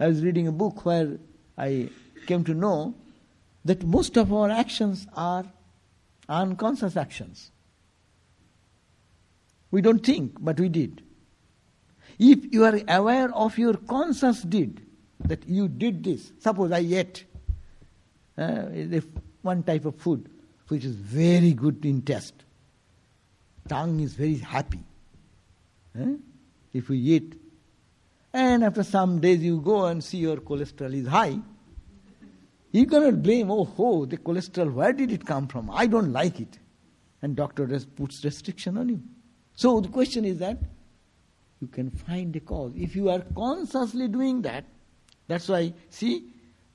[0.00, 1.18] I was reading a book where
[1.56, 1.90] I
[2.26, 2.94] came to know
[3.64, 5.44] that most of our actions are
[6.28, 7.52] unconscious actions.
[9.72, 11.02] We don't think, but we did.
[12.18, 14.80] If you are aware of your conscious deed,
[15.24, 17.24] that you did this, suppose I ate
[18.36, 18.64] uh,
[19.42, 20.28] one type of food
[20.68, 22.44] which is very good in taste,
[23.68, 24.80] tongue is very happy.
[25.98, 26.14] Uh,
[26.72, 27.34] if we eat,
[28.32, 31.38] and after some days you go and see your cholesterol is high,
[32.72, 35.70] you cannot blame, oh, oh, the cholesterol, where did it come from?
[35.70, 36.58] I don't like it.
[37.20, 39.02] And doctor puts restriction on you.
[39.54, 40.58] So the question is that
[41.60, 42.72] you can find a cause.
[42.76, 44.64] If you are consciously doing that,
[45.28, 46.24] that's why, see,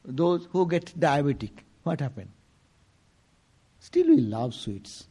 [0.05, 1.51] those who get diabetic,
[1.83, 2.29] what happened?
[3.79, 5.07] Still we love sweets.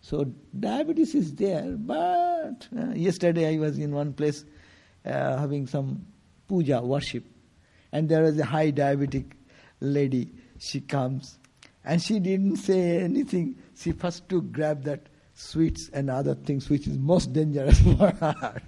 [0.00, 4.44] So diabetes is there, but uh, yesterday I was in one place
[5.04, 6.06] uh, having some
[6.46, 7.24] puja, worship,
[7.92, 9.32] and there was a high diabetic
[9.80, 11.38] lady, she comes
[11.84, 13.56] and she didn't say anything.
[13.76, 18.60] She first to grab that sweets and other things which is most dangerous for her.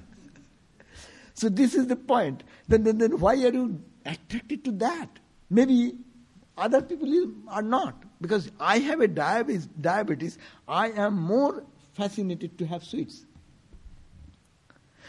[1.34, 2.44] so this is the point.
[2.68, 5.08] Then, then, then why are you attracted to that?
[5.50, 5.94] Maybe
[6.56, 8.02] other people are not.
[8.20, 13.24] Because I have a diabetes, diabetes, I am more fascinated to have sweets.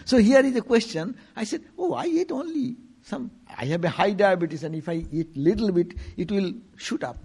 [0.06, 1.18] So here is a question.
[1.36, 5.04] I said, Oh, I eat only some, I have a high diabetes, and if I
[5.12, 7.18] eat little bit, it will shoot up.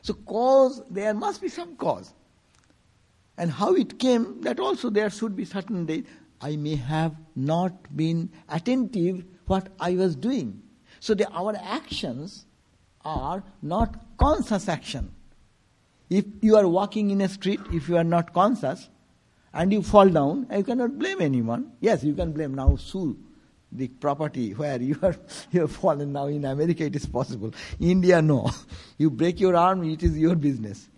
[0.00, 2.12] So, cause, there must be some cause.
[3.36, 6.04] And how it came, that also there should be certain days.
[6.40, 10.62] I may have not been attentive what I was doing.
[11.00, 12.46] So, the, our actions
[13.04, 15.12] are not conscious action.
[16.10, 18.88] If you are walking in a street, if you are not conscious,
[19.54, 21.72] and you fall down, you cannot blame anyone.
[21.80, 23.16] Yes, you can blame now sue
[23.70, 25.16] the property where you are
[25.50, 27.52] you have fallen now in America it is possible.
[27.80, 28.50] India no.
[28.98, 30.88] You break your arm, it is your business.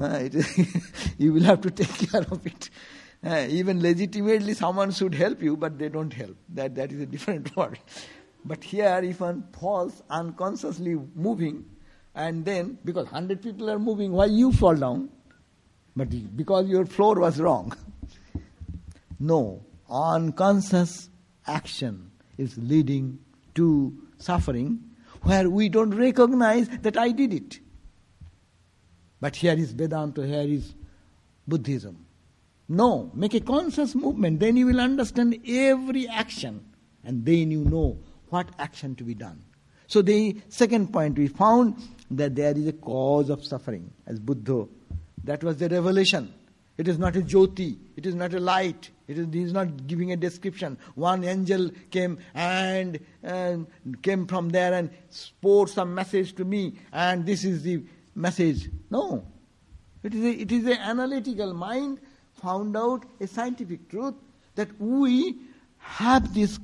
[1.18, 2.70] You will have to take care of it.
[3.22, 6.36] Uh, even legitimately, someone should help you, but they don't help.
[6.48, 7.78] That that is a different word.
[8.44, 11.66] But here, if one falls unconsciously moving,
[12.14, 15.10] and then because hundred people are moving, why you fall down?
[15.94, 17.76] But because your floor was wrong.
[19.18, 21.10] no, unconscious
[21.46, 23.18] action is leading
[23.56, 24.80] to suffering,
[25.22, 27.60] where we don't recognize that I did it.
[29.20, 30.74] But here is Vedanta, here is
[31.46, 32.06] Buddhism.
[32.68, 36.64] No, make a conscious movement, then you will understand every action,
[37.04, 37.98] and then you know
[38.28, 39.42] what action to be done.
[39.88, 41.76] So, the second point we found
[42.12, 44.68] that there is a cause of suffering, as Buddha.
[45.24, 46.32] That was the revelation.
[46.78, 49.86] It is not a jyoti, it is not a light, it is, he is not
[49.86, 50.78] giving a description.
[50.94, 53.66] One angel came and, and
[54.00, 57.82] came from there and spoke some message to me, and this is the
[58.14, 58.70] message.
[58.90, 59.24] No.
[60.02, 62.00] It is, a, it is an analytical mind
[62.40, 64.14] found out a scientific truth
[64.54, 65.36] that we
[65.78, 66.58] have this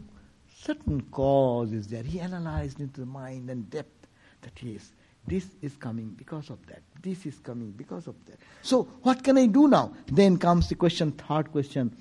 [0.63, 2.03] certain cause is there.
[2.03, 4.09] He analyzed into the mind and depth
[4.43, 4.93] that yes,
[5.27, 6.83] this is coming because of that.
[7.03, 8.39] This is coming because of that.
[8.63, 9.93] So what can I do now?
[10.07, 11.95] Then comes the question, third question,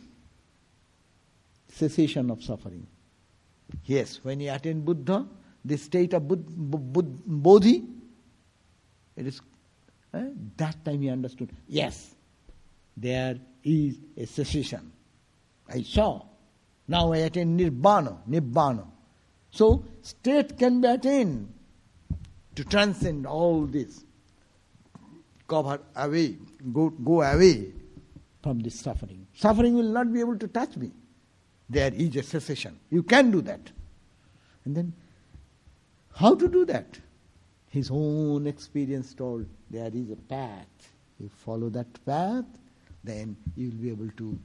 [1.70, 2.88] cessation of suffering.
[3.86, 5.26] Yes, when you attain Buddha,
[5.64, 7.84] the state of Bodhi,
[9.16, 9.42] it is
[10.14, 10.24] eh,
[10.58, 11.50] that time he understood.
[11.68, 12.16] Yes,
[12.96, 14.92] there is a cessation.
[15.68, 16.24] I saw.
[16.88, 18.86] Now I attain nirvana, nibbana.
[19.52, 21.52] So state can be attained
[22.56, 24.04] to transcend all this.
[25.48, 26.38] Cover away,
[26.74, 27.72] go, go away
[28.42, 29.28] from this suffering.
[29.36, 30.92] Suffering will not be able to touch me.
[31.70, 32.80] There is a cessation.
[32.90, 33.72] You can do that.
[34.66, 34.94] And then,
[36.14, 37.00] how to do that?
[37.76, 40.66] His own experience told there is a path.
[41.20, 42.46] You follow that path,
[43.04, 44.40] then you will be able to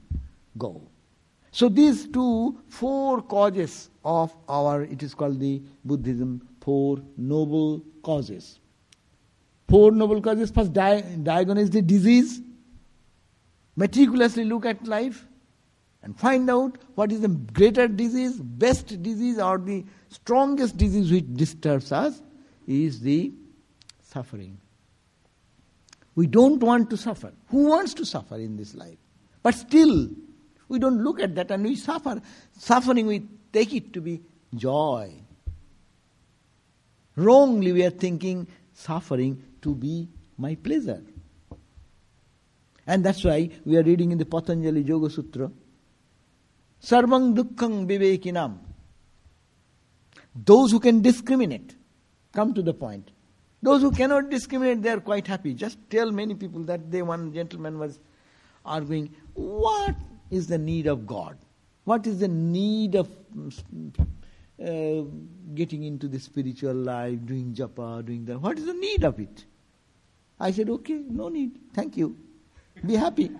[0.57, 0.81] go.
[1.51, 8.59] So these two, four causes of our, it is called the Buddhism, four noble causes.
[9.69, 10.51] Four noble causes.
[10.51, 12.41] First, di- diagnose the disease.
[13.77, 15.25] Meticulously look at life
[16.03, 21.33] and find out what is the greater disease, best disease, or the strongest disease which
[21.33, 22.21] disturbs us
[22.67, 23.31] is the
[24.03, 24.59] suffering.
[26.15, 27.31] We don't want to suffer.
[27.49, 28.97] Who wants to suffer in this life?
[29.43, 30.09] But still,
[30.67, 32.21] we don't look at that and we suffer.
[32.57, 34.21] Suffering, we take it to be
[34.55, 35.13] joy.
[37.15, 40.07] Wrongly, we are thinking suffering to be
[40.37, 41.01] my pleasure.
[42.87, 45.51] And that's why we are reading in the Patanjali Yoga Sutra
[46.81, 48.57] Sarvang Dukkhang Vivekinam.
[50.33, 51.75] Those who can discriminate,
[52.31, 53.11] come to the point.
[53.63, 55.53] Those who cannot discriminate, they are quite happy.
[55.53, 57.99] Just tell many people that day one gentleman was
[58.65, 59.95] arguing, What
[60.29, 61.37] is the need of God?
[61.83, 63.09] What is the need of
[64.63, 65.03] uh,
[65.53, 68.39] getting into the spiritual life, doing japa, doing that?
[68.39, 69.45] What is the need of it?
[70.39, 71.59] I said, Okay, no need.
[71.73, 72.17] Thank you.
[72.85, 73.31] Be happy.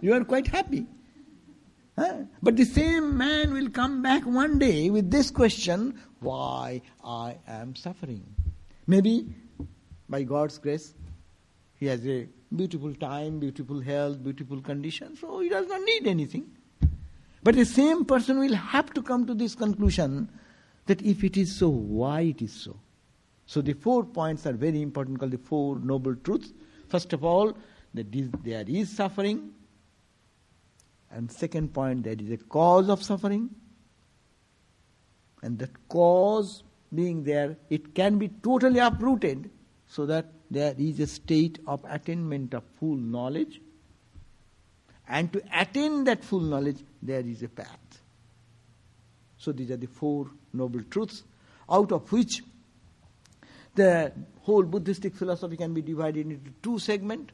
[0.00, 0.86] You are quite happy.
[1.98, 2.24] Huh?
[2.42, 7.74] But the same man will come back one day with this question why I am
[7.76, 8.24] suffering.
[8.86, 9.34] Maybe
[10.08, 10.94] by God's grace,
[11.74, 16.46] he has a beautiful time, beautiful health, beautiful condition, so he does not need anything.
[17.42, 20.28] But the same person will have to come to this conclusion
[20.86, 22.76] that if it is so, why it is so.
[23.46, 26.52] So the four points are very important, called the four noble truths.
[26.88, 27.56] First of all,
[27.94, 28.06] that
[28.42, 29.52] there is suffering.
[31.10, 33.50] And second point, there is a cause of suffering.
[35.42, 36.62] And that cause
[36.94, 39.50] being there, it can be totally uprooted
[39.86, 43.60] so that there is a state of attainment of full knowledge.
[45.08, 48.00] And to attain that full knowledge, there is a path.
[49.38, 51.22] So these are the four noble truths,
[51.70, 52.42] out of which
[53.74, 57.32] the whole Buddhistic philosophy can be divided into two segments.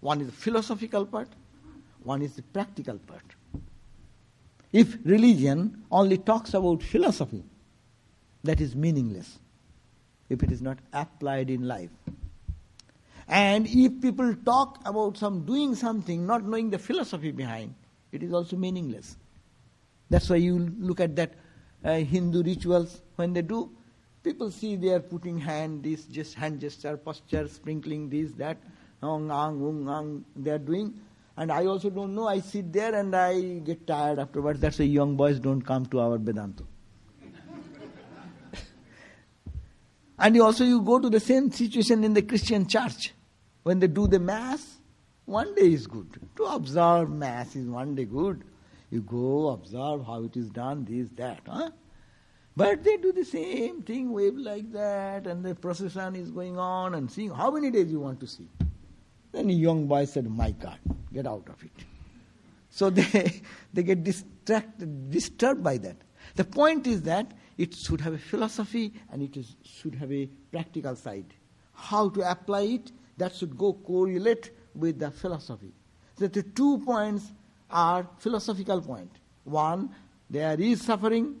[0.00, 1.28] One is the philosophical part,
[2.02, 3.24] one is the practical part.
[4.72, 7.44] If religion only talks about philosophy,
[8.44, 9.38] that is meaningless
[10.28, 11.90] if it is not applied in life.
[13.28, 17.74] And if people talk about some doing something, not knowing the philosophy behind,
[18.12, 19.16] it is also meaningless.
[20.10, 21.34] That's why you look at that
[21.84, 23.70] uh, Hindu rituals when they do.
[24.22, 28.58] People see they are putting hand, this just hand gesture, posture, sprinkling this, that,
[29.02, 30.94] ang, ang, ung, ang, they are doing.
[31.36, 32.26] And I also don't know.
[32.28, 34.60] I sit there and I get tired afterwards.
[34.60, 36.64] That's why young boys don't come to our Vedanta.
[40.18, 43.12] And you also you go to the same situation in the Christian church.
[43.64, 44.76] When they do the mass,
[45.26, 46.20] One day is good.
[46.36, 48.44] To observe Mass is one day good.
[48.90, 51.40] You go, observe how it is done, this, that.
[51.44, 51.70] Huh?
[52.56, 56.94] But they do the same thing, wave like that, and the procession is going on
[56.94, 58.48] and seeing how many days you want to see.
[59.36, 60.78] Then a young boy said, My God,
[61.12, 61.84] get out of it.
[62.70, 65.96] So they, they get distracted, disturbed by that.
[66.36, 70.26] The point is that it should have a philosophy and it is, should have a
[70.50, 71.26] practical side.
[71.74, 75.74] How to apply it, that should go correlate with the philosophy.
[76.18, 77.30] So the two points
[77.68, 79.12] are philosophical point.
[79.44, 79.90] One,
[80.30, 81.36] there is suffering,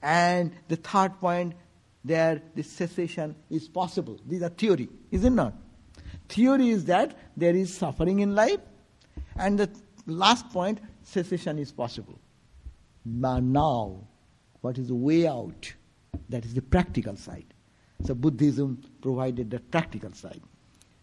[0.00, 1.54] and the third point,
[2.04, 4.20] there the cessation is possible.
[4.24, 5.52] These are theory, is it not?
[6.28, 8.60] Theory is that there is suffering in life,
[9.36, 9.70] and the
[10.06, 12.18] last point, cessation is possible.
[13.04, 14.00] But now,
[14.60, 15.72] what is the way out?
[16.28, 17.54] That is the practical side.
[18.04, 20.40] So Buddhism provided the practical side.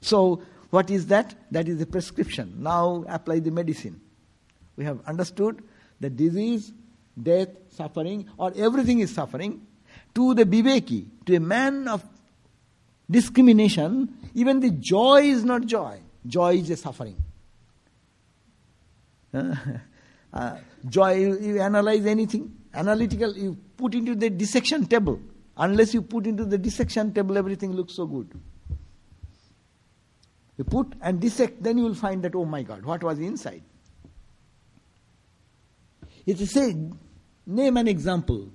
[0.01, 1.35] So what is that?
[1.51, 2.55] That is the prescription.
[2.57, 4.01] Now apply the medicine.
[4.75, 5.63] We have understood
[5.99, 6.73] the disease,
[7.21, 9.65] death, suffering, or everything is suffering.
[10.15, 12.03] To the Viveki, to a man of
[13.09, 15.99] discrimination, even the joy is not joy.
[16.25, 17.17] Joy is a suffering.
[19.33, 25.19] uh, joy, you, you analyze anything, analytical, you put into the dissection table.
[25.57, 28.31] Unless you put into the dissection table, everything looks so good.
[30.57, 33.63] You put and dissect, then you will find that, oh my God, what was inside?
[36.25, 36.75] It's a say,
[37.45, 38.49] name an example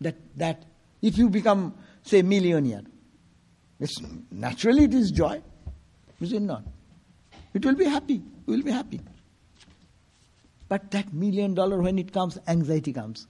[0.00, 0.64] that, that
[1.02, 2.82] if you become, say, millionaire,
[3.78, 5.42] it's, naturally it is joy,
[6.20, 6.64] is it not?
[7.54, 9.00] It will be happy, you will be happy.
[10.68, 13.26] But that million dollar, when it comes, anxiety comes.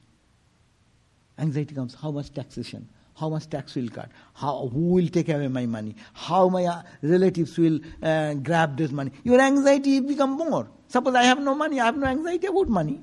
[1.39, 1.95] Anxiety comes.
[1.95, 2.87] How much taxation?
[3.21, 4.11] How much tax will cut?
[4.35, 5.95] How, who will take away my money?
[6.13, 9.11] How my uh, relatives will uh, grab this money?
[9.25, 10.71] Your anxiety become more.
[10.89, 13.03] Suppose I have no money, I have no anxiety about money.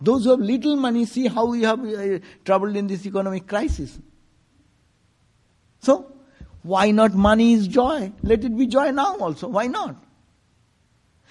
[0.00, 3.98] Those who have little money see how we have uh, troubled in this economic crisis.
[5.82, 6.12] So,
[6.62, 8.12] why not money is joy?
[8.22, 9.48] Let it be joy now also.
[9.48, 9.96] Why not?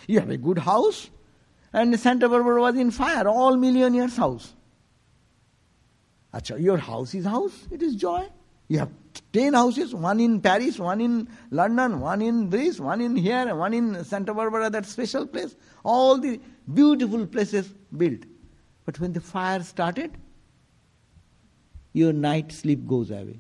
[0.08, 1.10] You have a good house,
[1.72, 4.54] and Santa Barbara was in fire, all millionaires' house.
[6.34, 8.28] Achha, your house is house, it is joy.
[8.68, 8.90] You have
[9.32, 13.74] ten houses, one in Paris, one in London, one in this, one in here, one
[13.74, 15.56] in Santa Barbara, that special place.
[15.84, 16.40] All the
[16.74, 18.22] beautiful places built.
[18.86, 20.18] But when the fire started,
[21.94, 23.40] your night sleep goes away.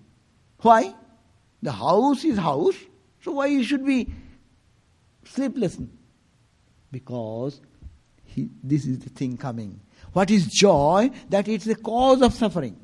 [0.59, 0.93] Why?
[1.61, 2.75] The house is house,
[3.21, 4.11] so why should be
[5.25, 5.77] sleepless?
[6.91, 7.61] Because
[8.25, 9.79] he, this is the thing coming.
[10.13, 11.11] What is joy?
[11.29, 12.77] That it's the cause of suffering.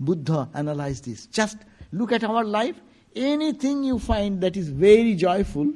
[0.00, 1.26] Buddha analyzed this.
[1.26, 1.58] Just
[1.92, 2.80] look at our life.
[3.14, 5.72] Anything you find that is very joyful,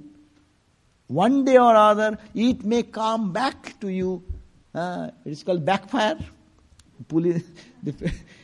[1.07, 4.23] one day or other, it may come back to you.
[4.75, 6.19] Uh, it's called backfire.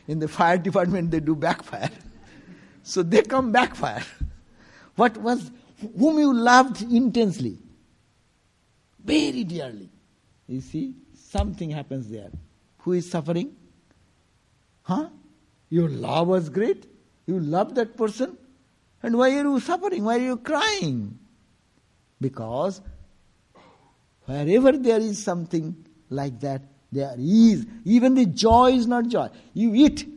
[0.07, 1.89] In the fire department, they do backfire.
[2.85, 4.05] So they come backfire.
[4.95, 5.51] What was
[5.99, 7.57] whom you loved intensely,
[9.03, 9.89] very dearly.
[10.47, 12.29] You see, something happens there.
[12.79, 13.53] Who is suffering?
[14.83, 15.09] Huh?
[15.69, 16.85] Your love was great.
[17.25, 18.37] You loved that person.
[19.03, 20.05] And why are you suffering?
[20.05, 21.19] Why are you crying?
[22.21, 22.79] Because
[24.25, 25.75] wherever there is something
[26.09, 26.61] like that,
[26.91, 27.65] there is.
[27.83, 29.29] Even the joy is not joy.
[29.53, 30.07] You eat.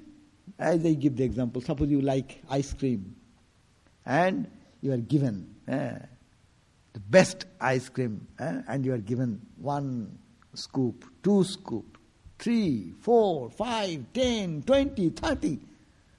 [0.59, 3.15] As I give the example, suppose you like ice cream.
[4.05, 4.51] And
[4.81, 5.99] you are given eh,
[6.93, 8.27] the best ice cream.
[8.39, 10.19] Eh, and you are given one
[10.55, 11.99] scoop, two scoop,
[12.39, 15.59] three, four, five, ten, twenty, thirty.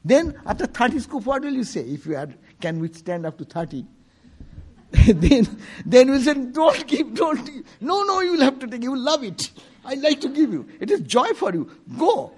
[0.03, 3.45] Then after 30 scoop, what will you say if you had, can withstand up to
[3.45, 3.85] 30?
[5.07, 7.65] then, then we'll say, don't give, don't give.
[7.81, 9.51] No, no, you will have to take, you will love it.
[9.85, 10.67] I like to give you.
[10.79, 11.69] It is joy for you.
[11.97, 12.31] Go.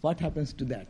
[0.00, 0.88] What happens to that?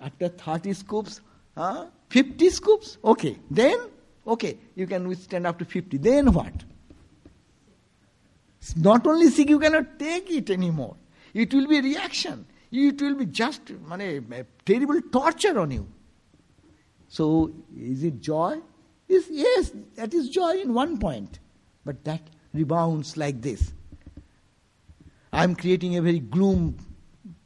[0.00, 1.20] After 30 scoops,
[1.56, 1.86] huh?
[2.10, 2.98] 50 scoops?
[3.04, 3.38] Okay.
[3.50, 3.78] Then,
[4.26, 5.98] okay, you can withstand up to 50.
[5.98, 6.52] Then what?
[8.76, 10.96] Not only sick, you cannot take it anymore.
[11.34, 12.46] It will be reaction.
[12.70, 15.86] It will be just a terrible torture on you.
[17.08, 18.58] So, is it joy?
[19.08, 21.38] Is, yes, that is joy in one point.
[21.84, 22.20] But that
[22.52, 23.72] rebounds like this.
[25.32, 26.76] I am creating a very gloom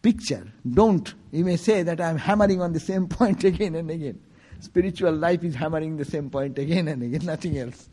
[0.03, 0.47] picture.
[0.69, 1.15] Don't.
[1.31, 4.21] You may say that I am hammering on the same point again and again.
[4.61, 7.89] Spiritual life is hammering the same point again and again, nothing else.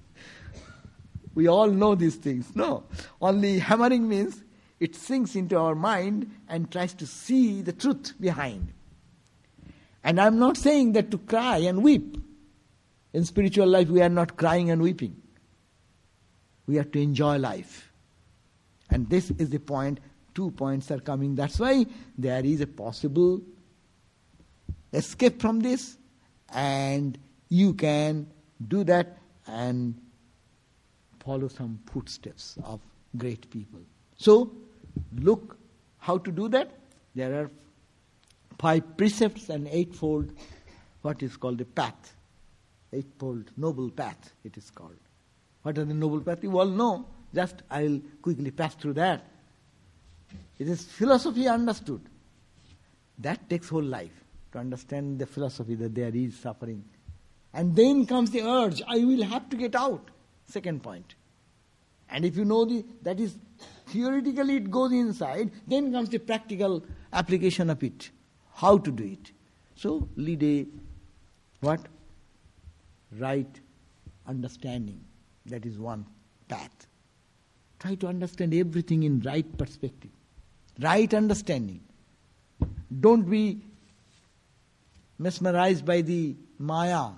[1.35, 2.55] We all know these things.
[2.55, 2.83] No.
[3.21, 4.43] Only hammering means
[4.79, 8.73] it sinks into our mind and tries to see the truth behind.
[10.03, 12.17] And I'm not saying that to cry and weep.
[13.13, 15.15] In spiritual life, we are not crying and weeping.
[16.67, 17.91] We have to enjoy life.
[18.89, 19.99] And this is the point.
[20.39, 21.35] Two points are coming.
[21.35, 21.85] That's why
[22.17, 23.41] there is a possible
[24.93, 25.97] escape from this,
[26.53, 27.17] and
[27.49, 28.25] you can
[28.65, 29.17] do that
[29.47, 29.99] and
[31.19, 32.79] follow some footsteps of
[33.17, 33.81] great people.
[34.15, 34.53] So,
[35.17, 35.57] look
[35.97, 36.71] how to do that.
[37.13, 37.51] There are
[38.59, 40.31] five precepts and eightfold,
[41.01, 42.15] what is called the path.
[42.93, 44.95] Eightfold noble path, it is called.
[45.63, 46.43] What are the noble paths?
[46.43, 47.07] You all know.
[47.35, 49.28] Just I will quickly pass through that.
[50.59, 52.01] It is philosophy understood.
[53.17, 56.83] That takes whole life to understand the philosophy that there is suffering.
[57.53, 60.11] And then comes the urge, I will have to get out.
[60.47, 61.15] Second point.
[62.09, 63.37] And if you know the, that is
[63.87, 66.83] theoretically it goes inside, then comes the practical
[67.13, 68.09] application of it.
[68.53, 69.31] How to do it.
[69.75, 70.67] So lead a
[71.61, 71.81] what?
[73.17, 73.59] Right
[74.27, 75.01] understanding.
[75.45, 76.05] That is one
[76.47, 76.87] path.
[77.79, 80.11] Try to understand everything in right perspective.
[80.79, 81.81] Right understanding.
[82.99, 83.61] Don't be
[85.17, 87.09] mesmerized by the maya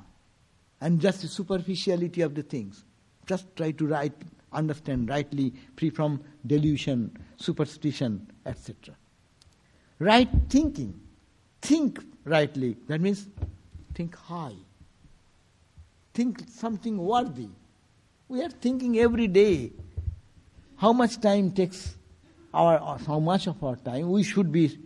[0.82, 2.84] and just the superficiality of the things.
[3.28, 4.14] Just try to right,
[4.52, 8.96] understand rightly, free from delusion, superstition, etc.
[10.00, 11.00] Right thinking.
[11.62, 12.76] Think rightly.
[12.88, 13.28] That means
[13.94, 14.56] think high.
[16.14, 17.50] Think something worthy.
[18.28, 19.72] We are thinking every day
[20.78, 21.96] how much time takes
[22.54, 24.78] our uh, how much of our time we should be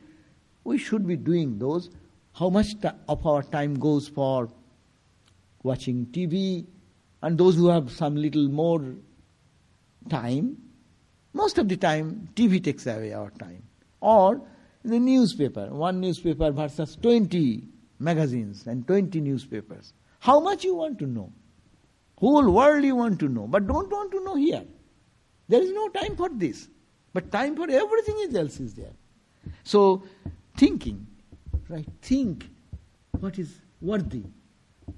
[0.64, 1.90] we should be doing those
[2.34, 2.76] how much
[3.08, 4.50] of our time goes for
[5.66, 6.66] watching TV,
[7.22, 8.96] and those who have some little more
[10.10, 10.58] time,
[11.34, 13.64] most of the time TV takes away our time.
[14.00, 14.42] Or
[14.84, 17.68] the newspaper, one newspaper versus 20
[18.00, 19.94] magazines and 20 newspapers.
[20.20, 21.32] How much you want to know?
[22.18, 24.64] Whole world you want to know, but don't want to know here.
[25.48, 26.68] There is no time for this.
[27.16, 28.92] But time for everything else is there.
[29.64, 30.04] So,
[30.58, 31.08] thinking,
[31.70, 31.88] right?
[32.02, 32.50] Think
[33.22, 34.24] what is worthy,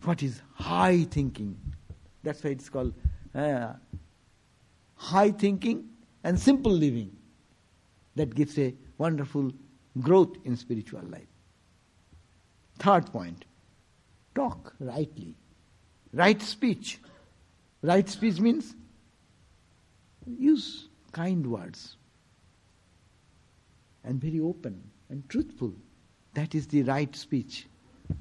[0.04, 1.56] what is high thinking.
[2.24, 2.96] That's why it's called
[3.36, 3.74] uh,
[4.96, 5.90] high thinking
[6.24, 7.16] and simple living.
[8.16, 9.52] That gives a wonderful
[10.02, 11.30] growth in spiritual life.
[12.80, 13.46] Third point
[14.34, 15.36] talk rightly.
[16.14, 17.00] Right speech.
[17.84, 18.74] Right speech means
[20.26, 21.98] use kind words
[24.08, 25.74] and very open and truthful.
[26.34, 27.68] That is the right speech.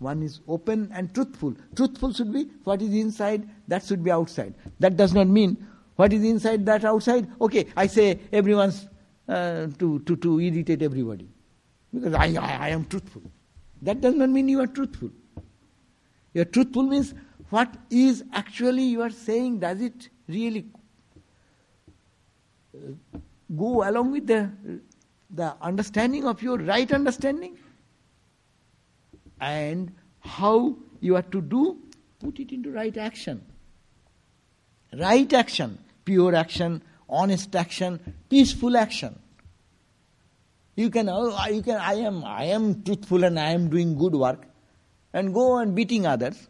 [0.00, 1.54] One is open and truthful.
[1.76, 4.54] Truthful should be what is inside, that should be outside.
[4.80, 5.64] That does not mean
[5.94, 7.28] what is inside, that outside.
[7.40, 8.88] Okay, I say everyone's
[9.28, 11.28] uh, to, to, to irritate everybody.
[11.94, 13.22] Because I, I, I am truthful.
[13.82, 15.10] That does not mean you are truthful.
[16.34, 17.14] Your truthful means
[17.50, 20.66] what is actually you are saying, does it really
[22.74, 23.18] uh,
[23.56, 24.50] go along with the,
[25.30, 27.58] the understanding of your right understanding?
[29.40, 31.78] and how you are to do,
[32.20, 33.44] put it into right action.
[34.92, 39.18] Right action, pure action, honest action, peaceful action.
[40.74, 44.14] You can, oh, you can, I am, I am truthful and I am doing good
[44.14, 44.46] work,
[45.12, 46.48] and go on beating others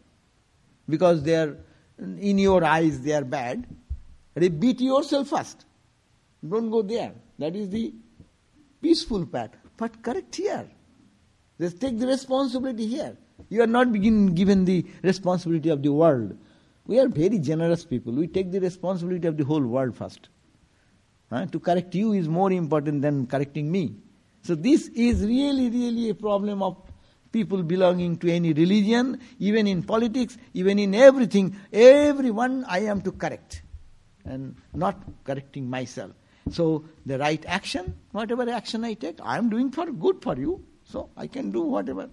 [0.89, 1.57] because they are,
[1.97, 3.65] in your eyes, they are bad.
[4.35, 5.65] Beat yourself first.
[6.47, 7.13] Don't go there.
[7.39, 7.93] That is the
[8.81, 9.51] peaceful path.
[9.75, 10.67] But correct here.
[11.59, 13.17] Just take the responsibility here.
[13.49, 16.37] You are not begin, given the responsibility of the world.
[16.85, 18.13] We are very generous people.
[18.13, 20.29] We take the responsibility of the whole world first.
[21.29, 21.45] Huh?
[21.47, 23.95] To correct you is more important than correcting me.
[24.43, 26.77] So this is really, really a problem of
[27.31, 31.55] people belonging to any religion, even in politics, even in everything.
[31.71, 33.63] Everyone I am to correct
[34.23, 36.11] and not correcting myself.
[36.51, 40.63] So the right action, whatever action I take, I am doing for good for you.
[40.83, 42.09] So I can do whatever.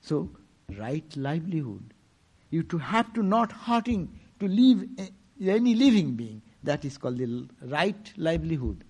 [0.00, 0.30] So,
[0.78, 1.94] right livelihood.
[2.50, 4.86] You to have to not hurting to live
[5.40, 6.42] any living being.
[6.62, 8.84] That is called the right livelihood.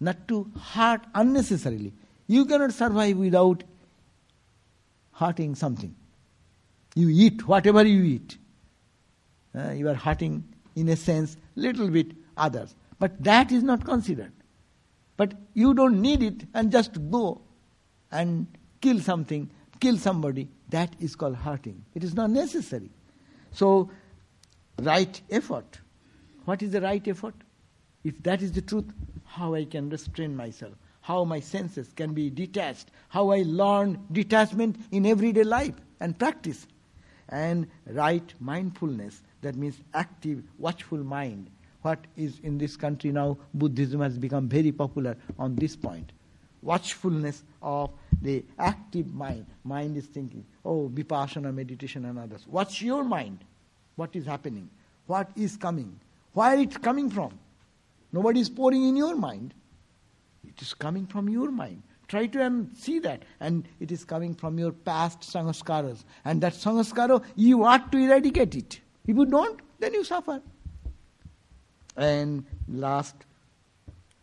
[0.00, 1.92] Not to hurt unnecessarily.
[2.26, 3.64] You cannot survive without
[5.12, 5.94] hurting something.
[6.94, 8.38] You eat whatever you eat.
[9.54, 10.44] Uh, you are hurting,
[10.76, 12.74] in a sense, little bit others.
[12.98, 14.32] But that is not considered.
[15.16, 17.42] But you don't need it and just go
[18.10, 18.46] and
[18.80, 21.84] kill something, kill somebody, that is called hurting.
[21.94, 22.90] It is not necessary.
[23.52, 23.90] So,
[24.80, 25.80] right effort.
[26.44, 27.34] What is the right effort?
[28.04, 28.86] If that is the truth,
[29.24, 34.76] how I can restrain myself, how my senses can be detached, how I learn detachment
[34.90, 36.66] in everyday life and practice.
[37.28, 41.50] and right mindfulness, that means active, watchful mind.
[41.82, 46.12] What is in this country now, Buddhism has become very popular on this point.
[46.62, 49.46] Watchfulness of the active mind.
[49.62, 52.46] Mind is thinking, oh, vipassana, meditation, and others.
[52.48, 53.44] Watch your mind.
[53.94, 54.68] What is happening?
[55.06, 55.98] What is coming?
[56.32, 57.38] Where it's coming from?
[58.12, 59.54] Nobody is pouring in your mind.
[60.46, 61.82] It is coming from your mind.
[62.08, 63.22] Try to um, see that.
[63.40, 66.04] And it is coming from your past sanskaras.
[66.24, 68.80] And that sanskara, you ought to eradicate it.
[69.06, 70.40] If you don't, then you suffer.
[71.98, 73.16] And last,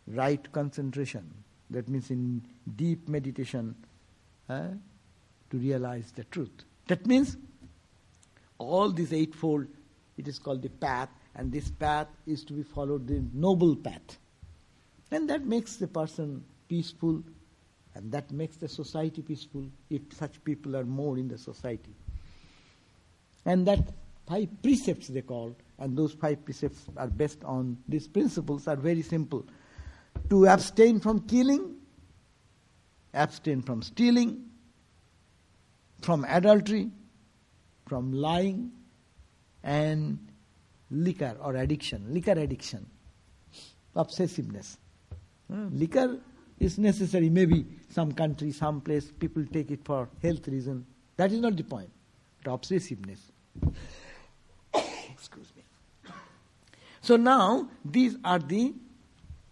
[0.08, 1.30] right concentration.
[1.70, 2.42] That means in
[2.76, 3.76] deep meditation
[4.50, 4.70] uh,
[5.50, 6.64] to realize the truth.
[6.88, 7.36] That means
[8.58, 9.68] all these eightfold,
[10.18, 14.18] it is called the path, and this path is to be followed, the noble path.
[15.12, 17.22] And that makes the person peaceful,
[17.94, 21.94] and that makes the society peaceful if such people are more in the society.
[23.46, 23.80] And that
[24.28, 29.02] five precepts they call, and those five precepts are based on these principles, are very
[29.02, 29.46] simple.
[30.30, 31.76] To abstain from killing,
[33.14, 34.46] abstain from stealing,
[36.02, 36.92] from adultery,
[37.88, 38.72] from lying,
[39.64, 40.20] and
[40.92, 42.86] liquor or addiction, liquor addiction,
[43.96, 44.78] obsessiveness.
[45.52, 46.20] Uh, liquor
[46.60, 47.30] is necessary.
[47.30, 50.86] Maybe some country, some place, people take it for health reason.
[51.18, 51.90] That is not the point.
[52.46, 53.20] Obsessiveness.
[55.14, 55.55] Excuse me.
[57.06, 58.74] So now these are the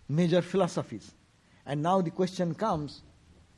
[0.09, 1.11] major philosophies.
[1.67, 3.03] And now the question comes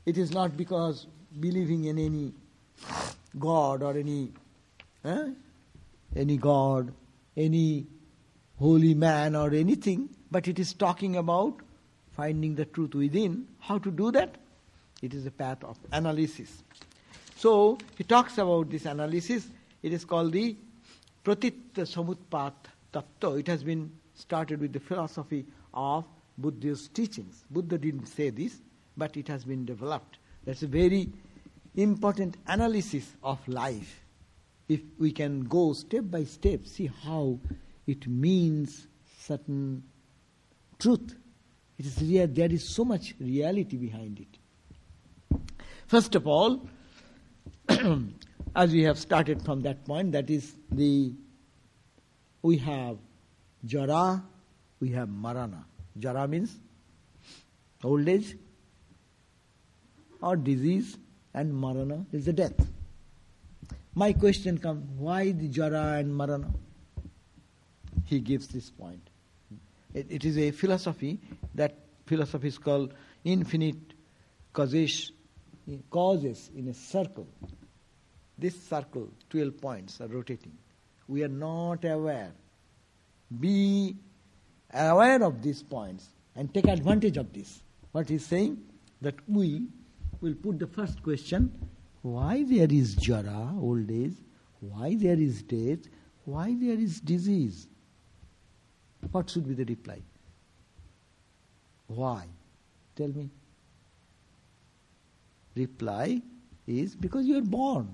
[0.06, 1.08] it is not because
[1.40, 2.34] believing in any
[3.40, 4.34] God or any
[5.06, 5.30] eh,
[6.14, 6.92] any God,
[7.38, 7.88] any
[8.60, 11.62] holy man or anything, but it is talking about
[12.18, 13.48] finding the truth within.
[13.60, 14.36] How to do that?
[15.02, 16.64] It is a path of analysis.
[17.38, 19.48] So he talks about this analysis.
[19.82, 20.58] It is called the
[21.24, 23.40] Pratitya Samutpat Tattva.
[23.40, 26.06] It has been started with the philosophy of
[26.38, 27.44] Buddha's teachings.
[27.50, 28.62] Buddha didn't say this,
[28.96, 30.20] but it has been developed.
[30.46, 31.10] That's a very
[31.76, 34.02] important analysis of life.
[34.70, 37.40] If we can go step by step, see how
[37.86, 38.88] it means
[39.20, 39.84] certain
[40.80, 41.16] truth
[41.78, 45.40] it is real, there is so much reality behind it.
[45.88, 46.68] First of all,
[48.56, 51.12] as we have started from that point, that is the
[52.46, 52.98] we have
[53.66, 54.24] jara,
[54.80, 55.66] we have marana.
[55.98, 56.56] Jara means
[57.84, 58.36] old age
[60.22, 60.96] or disease,
[61.34, 62.68] and marana is the death.
[63.96, 66.52] My question comes why the jara and marana?
[68.06, 69.10] He gives this point.
[69.96, 71.20] It, it is a philosophy,
[71.56, 71.76] that
[72.06, 72.94] philosophy is called
[73.24, 73.94] infinite
[74.54, 75.12] causes,
[75.90, 77.28] causes in a circle.
[78.38, 80.58] This circle, 12 points are rotating.
[81.08, 82.32] We are not aware.
[83.40, 83.96] Be
[84.74, 87.62] aware of these points and take advantage of this.
[87.92, 88.58] What he's saying?
[89.02, 89.68] That we
[90.22, 91.52] will put the first question
[92.02, 94.16] why there is jara, old age,
[94.60, 95.80] why there is death,
[96.26, 97.68] why there is disease.
[99.12, 100.02] What should be the reply?
[101.88, 102.26] Why?
[102.96, 103.30] Tell me.
[105.56, 106.22] Reply
[106.68, 107.88] is because you are born.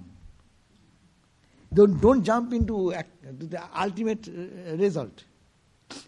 [1.74, 2.93] Don't, don't jump into
[3.24, 5.24] the ultimate uh, result.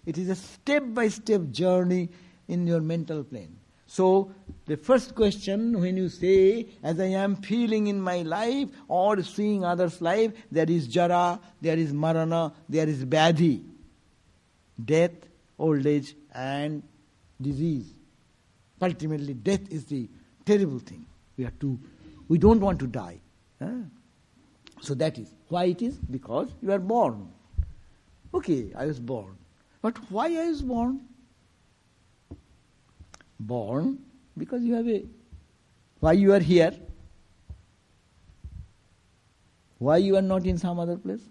[0.05, 2.09] It is a step by step journey
[2.47, 3.57] in your mental plane.
[3.87, 4.31] So,
[4.65, 9.63] the first question when you say, as I am feeling in my life or seeing
[9.63, 13.63] others' life, there is jara, there is marana, there is badhi
[14.83, 15.11] death,
[15.59, 16.83] old age, and
[17.41, 17.93] disease.
[18.81, 20.09] Ultimately, death is the
[20.45, 21.05] terrible thing.
[21.37, 21.79] We are too,
[22.27, 23.19] we don't want to die.
[23.61, 23.67] Huh?
[24.83, 27.29] So that is why it is because you are born.
[28.33, 29.37] Okay, I was born,
[29.81, 30.99] but why I was born?
[33.39, 33.99] Born
[34.37, 35.05] because you have a.
[36.01, 36.73] Why you are here?
[39.77, 41.21] Why you are not in some other place?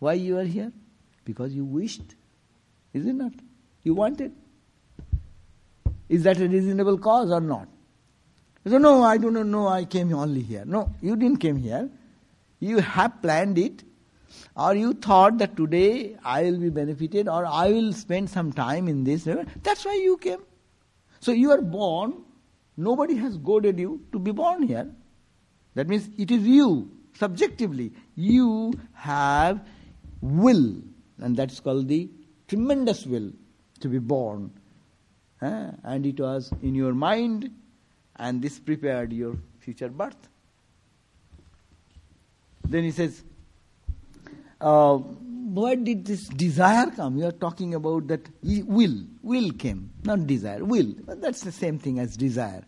[0.00, 0.72] Why you are here?
[1.24, 2.16] Because you wished
[2.92, 3.32] is it not?
[3.84, 4.32] You wanted.
[6.08, 7.68] Is that a reasonable cause or not?
[8.66, 10.64] So no, I do not know, I came only here.
[10.64, 11.88] No, you didn't came here.
[12.60, 13.82] You have planned it,
[14.54, 18.86] or you thought that today I will be benefited, or I will spend some time
[18.86, 19.26] in this.
[19.62, 20.40] That's why you came.
[21.20, 22.22] So you are born,
[22.76, 24.88] nobody has goaded you to be born here.
[25.74, 27.92] That means it is you, subjectively.
[28.14, 29.60] You have
[30.20, 30.76] will,
[31.18, 32.10] and that's called the
[32.48, 33.32] tremendous will
[33.80, 34.50] to be born.
[35.40, 37.50] And it was in your mind,
[38.16, 40.28] and this prepared your future birth.
[42.70, 43.24] Then he says,
[44.60, 47.18] uh, where did this desire come?
[47.18, 48.94] You are talking about that will.
[49.22, 50.64] Will came, not desire.
[50.64, 50.94] Will.
[51.04, 52.64] But that's the same thing as desire.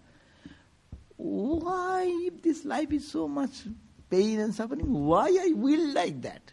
[1.16, 3.62] Why, if this life is so much
[4.10, 6.50] pain and suffering, why I will like that?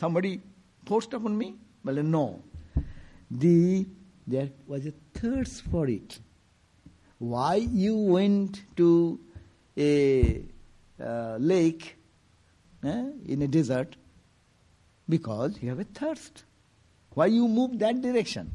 [0.00, 0.40] Somebody
[0.86, 1.54] forced upon me?
[1.84, 2.42] Well, no.
[3.30, 3.86] The,
[4.26, 6.18] there was a thirst for it.
[7.18, 9.20] Why you went to
[9.78, 10.42] a
[11.00, 11.96] uh, lake
[12.84, 13.96] eh, in a desert?
[15.08, 16.44] Because you have a thirst.
[17.10, 18.52] Why you move that direction?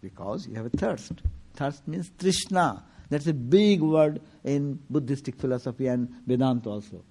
[0.00, 1.12] Because you have a thirst.
[1.54, 2.82] Thirst means Trishna.
[3.10, 7.04] That's a big word in Buddhistic philosophy and Vedanta also.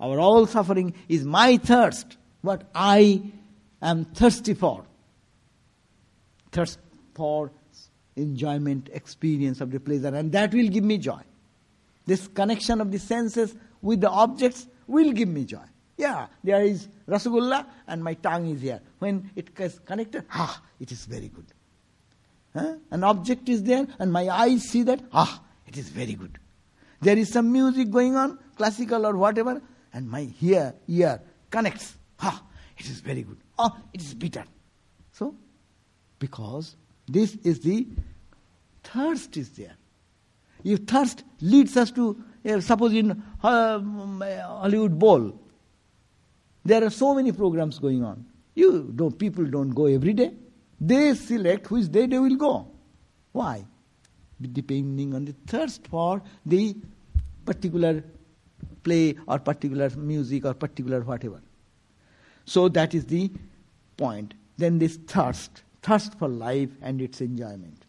[0.00, 3.22] Our all suffering is my thirst, what I
[3.80, 4.84] am thirsty for.
[6.50, 6.78] Thirst
[7.14, 7.52] for
[8.16, 11.20] enjoyment, experience of the pleasure, and that will give me joy.
[12.06, 15.64] This connection of the senses with the objects will give me joy.
[15.96, 18.80] Yeah, there is Rasagulla and my tongue is here.
[18.98, 21.46] When it is connected, ah, it is very good.
[22.54, 22.76] Huh?
[22.90, 26.38] An object is there and my eyes see that, ah, it is very good.
[27.00, 29.60] There is some music going on, classical or whatever,
[29.92, 31.20] and my ear, ear
[31.50, 31.96] connects.
[32.20, 32.42] Ah,
[32.78, 33.38] it is very good.
[33.58, 34.44] Ah, it is bitter.
[35.12, 35.34] So,
[36.18, 36.76] because
[37.08, 37.86] this is the
[38.84, 39.76] thirst is there.
[40.64, 45.38] If thirst leads us to, uh, suppose in uh, Hollywood Bowl,
[46.64, 48.24] there are so many programs going on.
[48.54, 50.32] You don't, people don't go every day.
[50.80, 52.68] They select which day they will go.
[53.32, 53.64] Why?
[54.40, 56.76] Depending on the thirst for the
[57.44, 58.04] particular
[58.82, 61.40] play or particular music or particular whatever.
[62.44, 63.30] So that is the
[63.96, 64.34] point.
[64.58, 67.84] Then this thirst, thirst for life and its enjoyment.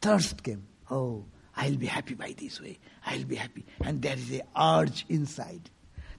[0.00, 0.66] Thirst came.
[0.90, 1.24] Oh,
[1.60, 2.78] I'll be happy by this way.
[3.04, 3.66] I'll be happy.
[3.84, 5.68] And there is a urge inside.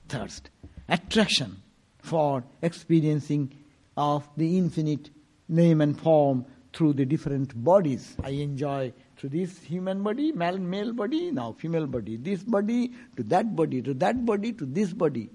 [0.08, 0.52] Thirst.
[0.88, 1.64] Attraction
[1.98, 3.52] for experiencing
[3.98, 5.10] of the infinite
[5.50, 8.16] name and form through the different bodies.
[8.24, 13.24] I enjoy through this human body, male, male body, now female body, this body, to
[13.24, 15.32] that body, to that body, to this body.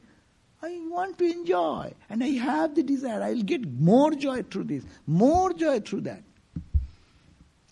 [0.62, 3.22] I want to enjoy and I have the desire.
[3.22, 6.22] I'll get more joy through this, more joy through that.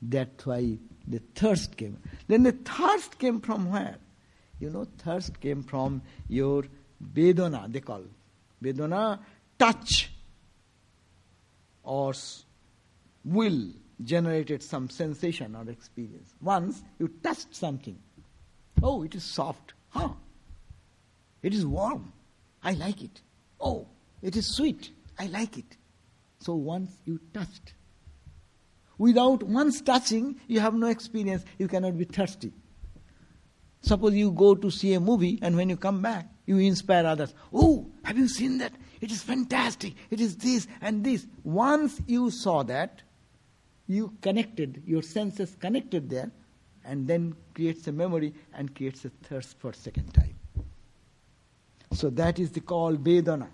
[0.03, 1.99] That's why the thirst came.
[2.29, 3.97] Then the thirst came from where?
[4.59, 6.65] You know, thirst came from your
[7.13, 8.03] Vedana, they call.
[8.63, 9.19] Vedana,
[9.59, 10.11] touch
[11.83, 12.15] or
[13.25, 13.69] will
[14.03, 16.35] generated some sensation or experience.
[16.41, 17.99] Once you touched something.
[18.83, 19.75] Oh, it is soft.
[19.91, 20.11] Huh.
[21.43, 22.13] It is warm.
[22.63, 23.21] I like it.
[23.61, 23.87] Oh,
[24.23, 24.91] it is sweet.
[25.19, 25.77] I like it.
[26.39, 27.75] So once you touched.
[28.99, 31.45] Without once touching, you have no experience.
[31.59, 32.53] You cannot be thirsty.
[33.83, 37.35] Suppose you go to see a movie and when you come back, you inspire others.
[37.53, 38.73] Oh, have you seen that?
[39.01, 39.95] It is fantastic.
[40.11, 41.27] It is this and this.
[41.43, 43.03] Once you saw that,
[43.87, 46.31] you connected, your senses connected there,
[46.85, 50.35] and then creates a memory and creates a thirst for second time.
[51.93, 53.49] So that is the call Vedana.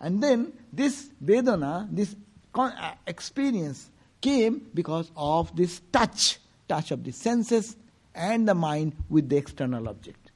[0.00, 2.14] And then this Vedana, this
[2.54, 3.90] uh, experience
[4.20, 7.76] came because of this touch, touch of the senses
[8.14, 10.30] and the mind with the external object.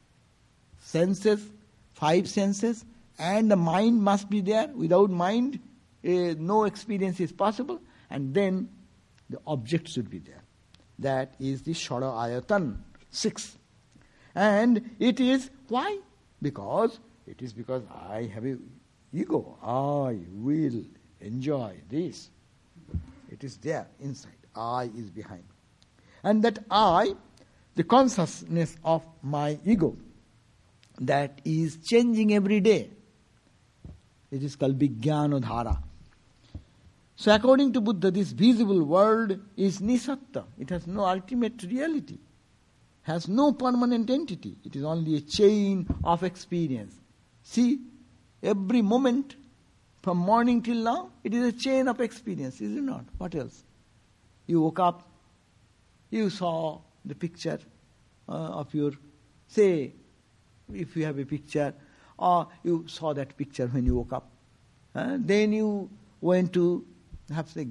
[0.80, 1.50] Senses,
[1.92, 2.84] five senses,
[3.18, 4.68] and the mind must be there.
[4.74, 5.60] Without mind,
[6.04, 7.80] uh, no experience is possible.
[8.10, 8.68] And then
[9.30, 10.42] the object should be there.
[10.98, 12.76] That is the Shara Ayatan,
[13.10, 13.56] six.
[14.34, 15.98] And it is why?
[16.42, 18.56] Because it is because I have a
[19.12, 19.58] ego.
[19.62, 20.84] I will
[21.20, 22.30] enjoy this.
[23.34, 24.42] It is there inside.
[24.54, 25.42] I is behind.
[26.22, 27.14] And that I,
[27.74, 29.96] the consciousness of my ego,
[31.00, 32.90] that is changing every day.
[34.30, 35.82] It is called Vijnanodhara.
[37.16, 40.44] So, according to Buddha, this visible world is nisatta.
[40.56, 42.18] It has no ultimate reality,
[43.02, 44.56] has no permanent entity.
[44.64, 46.94] It is only a chain of experience.
[47.42, 47.80] See,
[48.42, 49.34] every moment
[50.04, 53.06] from morning till now, it is a chain of experience, is it not?
[53.16, 53.64] What else?
[54.46, 55.08] You woke up,
[56.10, 57.58] you saw the picture
[58.28, 58.92] uh, of your,
[59.48, 59.94] say,
[60.74, 61.72] if you have a picture,
[62.18, 64.28] or you saw that picture when you woke up.
[64.94, 65.88] Uh, then you
[66.20, 66.84] went to
[67.54, 67.66] they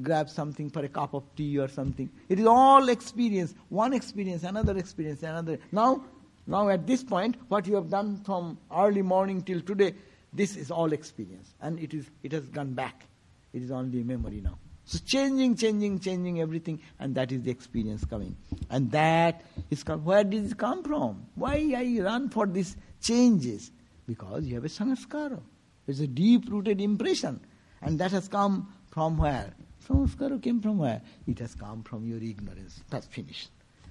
[0.00, 2.08] grab something for a cup of tea or something.
[2.30, 5.58] It is all experience, one experience, another experience, another.
[5.70, 6.02] Now,
[6.46, 9.94] now at this point, what you have done from early morning till today,
[10.32, 13.06] this is all experience, and it is it has gone back.
[13.52, 14.58] It is only memory now.
[14.84, 18.36] So changing, changing, changing everything, and that is the experience coming.
[18.70, 21.26] And that is called, where did it come from?
[21.34, 23.70] Why I run for these changes
[24.06, 25.40] because you have a sanskara.
[25.86, 27.40] It's a deep rooted impression.
[27.80, 29.52] And that has come from where?
[29.88, 31.00] Sanskara came from where?
[31.26, 32.82] It has come from your ignorance.
[32.90, 33.50] That's finished.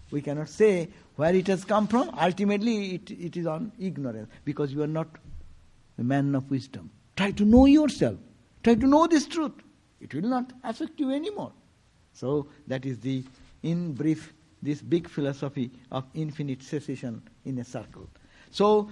[0.10, 2.10] We cannot say where it has come from.
[2.20, 5.08] Ultimately, it, it is on ignorance because you are not
[6.02, 6.90] a man of wisdom.
[7.16, 8.18] Try to know yourself.
[8.64, 9.54] Try to know this truth.
[10.02, 11.52] It will not affect you anymore.
[12.14, 13.24] So, that is the,
[13.64, 18.10] in brief, this big philosophy of infinite cessation in a circle.
[18.50, 18.90] So,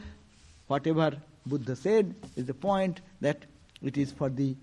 [0.68, 3.46] whatever Buddha said is the point that
[3.82, 4.56] it is for the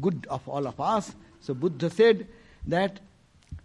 [0.00, 1.14] good of all of us.
[1.40, 2.26] So, Buddha said
[2.66, 3.00] that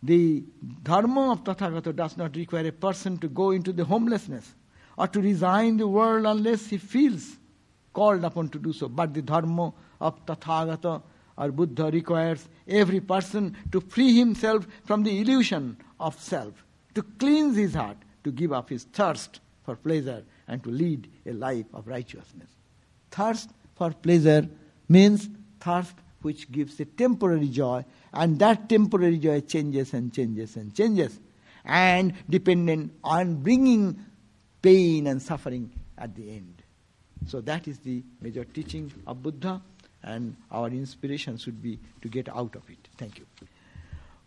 [0.04, 0.44] the
[0.84, 4.54] dharma of Tathagata does not require a person to go into the homelessness
[4.98, 7.39] or to resign the world unless he feels
[7.94, 8.88] called upon to do so.
[8.88, 11.02] But the dharma of Tathagata
[11.38, 16.54] or Buddha requires every person to free himself from the illusion of self,
[16.96, 21.32] to cleanse his heart, to give up his thirst for pleasure, and to lead a
[21.32, 22.50] life of righteousness.
[23.12, 24.48] Thirst for pleasure
[24.88, 25.30] means
[25.60, 31.20] thirst which gives a temporary joy, and that temporary joy changes and changes and changes,
[31.64, 33.98] and dependent on bringing
[34.62, 36.59] pain and suffering at the end.
[37.28, 39.62] So that is the major teaching of Buddha,
[40.04, 42.90] and our inspiration should be to get out of it.
[42.98, 43.26] Thank you.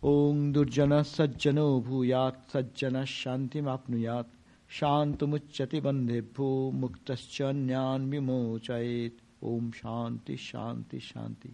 [0.03, 4.25] Om Durjana Sajjano Bhuyat Sajjana Shantim Apnuyat
[4.69, 11.53] Shantamuchyati Bandhebho Muktascha Nyan Vimochayet Om Shanti Shanti Shanti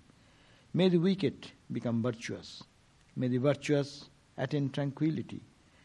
[0.74, 2.64] May the wicked become virtuous.
[3.16, 5.42] May the virtuous attain tranquility.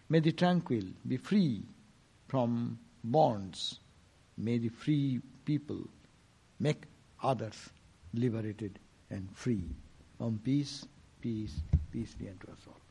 [0.08, 1.64] May the tranquil be free
[2.28, 3.80] from bonds.
[4.36, 5.80] May the free people
[6.60, 6.84] make
[7.22, 7.70] others
[8.12, 8.78] liberated
[9.10, 9.64] and free.
[10.20, 10.86] On peace,
[11.20, 12.83] peace, peace be unto us all.